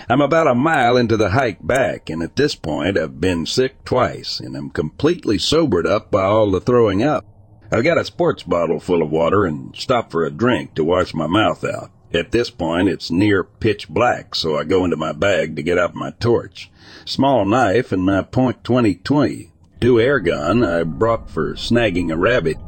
[0.09, 3.85] I'm about a mile into the hike back, and at this point I've been sick
[3.85, 7.25] twice, and am completely sobered up by all the throwing up.
[7.71, 11.15] I've got a sports bottle full of water and stop for a drink to wash
[11.15, 11.91] my mouth out.
[12.13, 15.79] At this point, it's near pitch black, so I go into my bag to get
[15.79, 16.71] out my torch,
[17.07, 19.49] small knife, and my point .2020,
[19.81, 22.59] two air gun I brought for snagging a rabbit.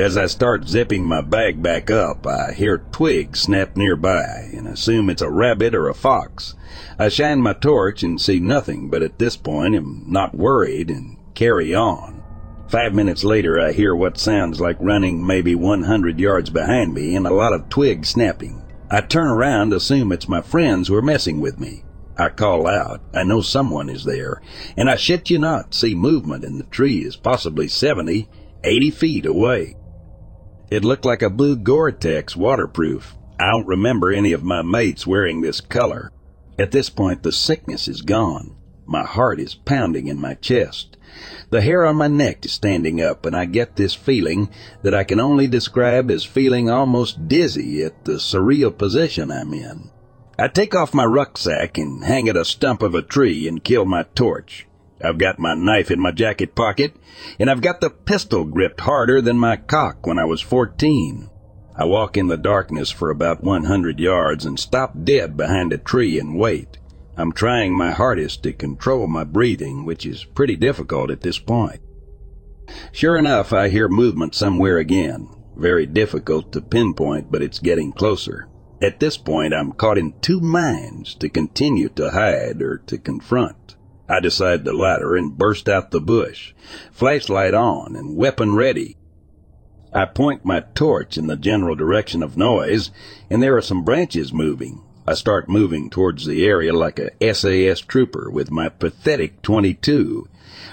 [0.00, 5.10] As I start zipping my bag back up, I hear twigs snap nearby and assume
[5.10, 6.54] it's a rabbit or a fox.
[6.98, 11.18] I shine my torch and see nothing, but at this point am not worried and
[11.34, 12.22] carry on.
[12.66, 17.26] Five minutes later, I hear what sounds like running maybe 100 yards behind me and
[17.26, 18.62] a lot of twigs snapping.
[18.90, 21.84] I turn around, assume it's my friends who are messing with me.
[22.16, 23.02] I call out.
[23.12, 24.40] I know someone is there,
[24.78, 28.30] and I shit you not, see movement in the trees, possibly 70,
[28.64, 29.76] 80 feet away.
[30.70, 33.16] It looked like a blue Gore-Tex waterproof.
[33.40, 36.12] I don't remember any of my mates wearing this color.
[36.60, 38.54] At this point, the sickness is gone.
[38.86, 40.96] My heart is pounding in my chest.
[41.50, 44.48] The hair on my neck is standing up, and I get this feeling
[44.82, 49.90] that I can only describe as feeling almost dizzy at the surreal position I'm in.
[50.38, 53.86] I take off my rucksack and hang at a stump of a tree and kill
[53.86, 54.68] my torch.
[55.02, 56.94] I've got my knife in my jacket pocket,
[57.38, 61.30] and I've got the pistol gripped harder than my cock when I was 14.
[61.76, 66.18] I walk in the darkness for about 100 yards and stop dead behind a tree
[66.18, 66.78] and wait.
[67.16, 71.80] I'm trying my hardest to control my breathing, which is pretty difficult at this point.
[72.92, 75.28] Sure enough, I hear movement somewhere again.
[75.56, 78.48] Very difficult to pinpoint, but it's getting closer.
[78.82, 83.76] At this point, I'm caught in two minds to continue to hide or to confront.
[84.10, 86.52] I decide the latter and burst out the bush,
[86.90, 88.96] flashlight on and weapon ready.
[89.92, 92.90] I point my torch in the general direction of noise,
[93.30, 94.82] and there are some branches moving.
[95.06, 100.26] I start moving towards the area like a SAS trooper with my pathetic 22.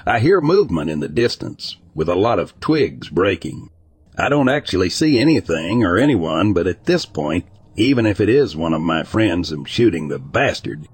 [0.07, 3.69] I hear movement in the distance, with a lot of twigs breaking.
[4.17, 8.55] I don't actually see anything or anyone, but at this point, even if it is
[8.55, 10.87] one of my friends, I'm shooting the bastard.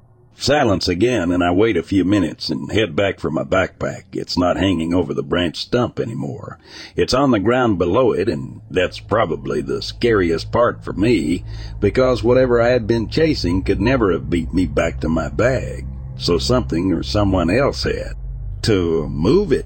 [0.43, 4.03] Silence again, and I wait a few minutes and head back for my backpack.
[4.11, 6.59] It's not hanging over the branch stump anymore.
[6.97, 11.45] It's on the ground below it, and that's probably the scariest part for me,
[11.79, 15.85] because whatever I had been chasing could never have beat me back to my bag.
[16.17, 18.15] So something or someone else had.
[18.63, 19.65] To move it.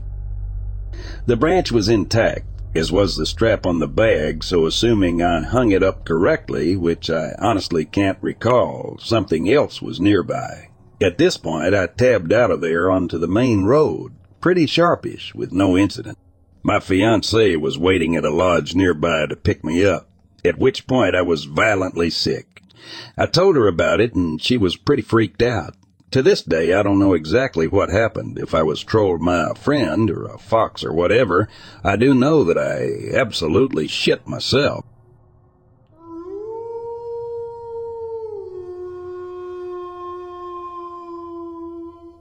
[1.26, 5.72] The branch was intact, as was the strap on the bag, so assuming I hung
[5.72, 10.67] it up correctly, which I honestly can't recall, something else was nearby.
[11.00, 15.52] At this point, I tabbed out of there onto the main road, pretty sharpish, with
[15.52, 16.18] no incident.
[16.64, 20.10] My fiancée was waiting at a lodge nearby to pick me up,
[20.44, 22.64] at which point I was violently sick.
[23.16, 25.76] I told her about it, and she was pretty freaked out.
[26.12, 28.40] To this day, I don't know exactly what happened.
[28.40, 31.48] If I was trolled by a friend or a fox or whatever,
[31.84, 34.86] I do know that I absolutely shit myself.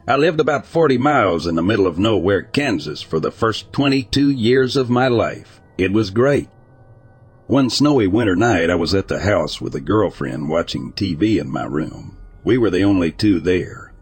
[0.08, 4.30] I lived about 40 miles in the middle of nowhere, Kansas for the first 22
[4.30, 5.60] years of my life.
[5.76, 6.48] It was great.
[7.48, 11.50] One snowy winter night, I was at the house with a girlfriend watching TV in
[11.50, 12.18] my room.
[12.44, 13.94] We were the only two there.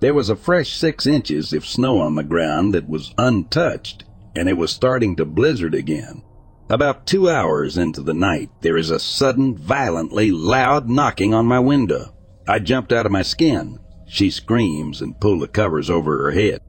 [0.00, 4.02] There was a fresh six inches of snow on the ground that was untouched,
[4.34, 6.22] and it was starting to blizzard again.
[6.68, 11.60] About two hours into the night, there is a sudden, violently loud knocking on my
[11.60, 12.12] window.
[12.48, 13.78] I jumped out of my skin.
[14.06, 16.60] She screams and pulls the covers over her head.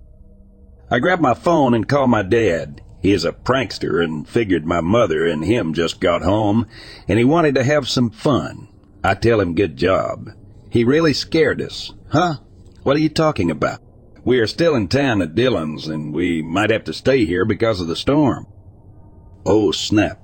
[0.89, 2.81] I grab my phone and call my dad.
[3.01, 6.67] He is a prankster and figured my mother and him just got home,
[7.07, 8.67] and he wanted to have some fun.
[9.03, 10.29] I tell him good job.
[10.71, 11.93] He really scared us.
[12.09, 12.37] Huh?
[12.83, 13.79] What are you talking about?
[14.23, 17.79] We are still in town at Dillon's, and we might have to stay here because
[17.79, 18.47] of the storm.
[19.45, 20.19] Oh, snap.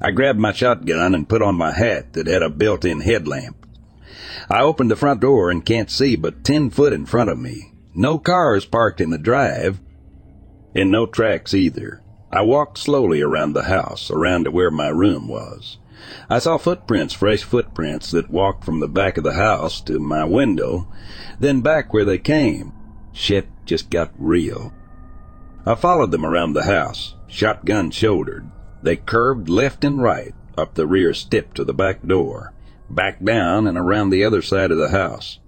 [0.00, 3.61] I grabbed my shotgun and put on my hat that had a built-in headlamp.
[4.50, 7.72] I opened the front door and can't see but ten foot in front of me.
[7.94, 9.80] No cars parked in the drive,
[10.74, 12.02] and no tracks either.
[12.30, 15.76] I walked slowly around the house, around to where my room was.
[16.30, 20.24] I saw footprints, fresh footprints that walked from the back of the house to my
[20.24, 20.88] window,
[21.38, 22.72] then back where they came.
[23.12, 24.72] Shit just got real.
[25.66, 28.50] I followed them around the house, shotgun shouldered.
[28.82, 32.52] They curved left and right up the rear step to the back door,
[32.94, 35.38] back down and around the other side of the house.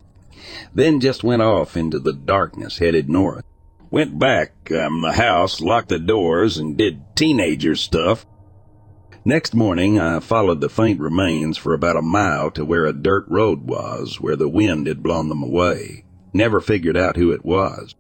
[0.75, 3.45] Then just went off into the darkness headed north.
[3.91, 8.27] Went back um, the house, locked the doors, and did teenager stuff
[9.27, 13.25] Next morning, I followed the faint remains for about a mile to where a dirt
[13.27, 16.05] road was, where the wind had blown them away.
[16.35, 17.95] Never figured out who it was.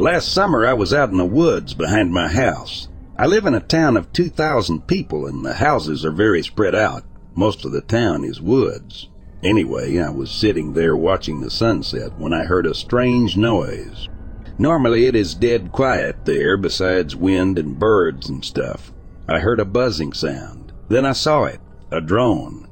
[0.00, 2.88] Last summer, I was out in the woods behind my house.
[3.18, 7.04] I live in a town of 2,000 people, and the houses are very spread out.
[7.34, 9.10] Most of the town is woods.
[9.42, 14.08] Anyway, I was sitting there watching the sunset when I heard a strange noise.
[14.56, 18.94] Normally it is dead quiet there besides wind and birds and stuff.
[19.28, 20.72] I heard a buzzing sound.
[20.88, 21.60] Then I saw it.
[21.90, 22.68] A drone.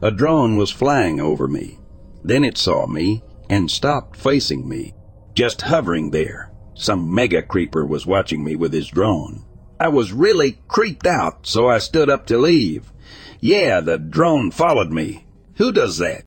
[0.00, 1.78] A drone was flying over me.
[2.24, 4.94] Then it saw me and stopped facing me,
[5.34, 6.49] just hovering there.
[6.80, 9.44] Some mega creeper was watching me with his drone.
[9.78, 12.90] I was really creeped out, so I stood up to leave.
[13.38, 15.26] Yeah, the drone followed me.
[15.56, 16.24] Who does that?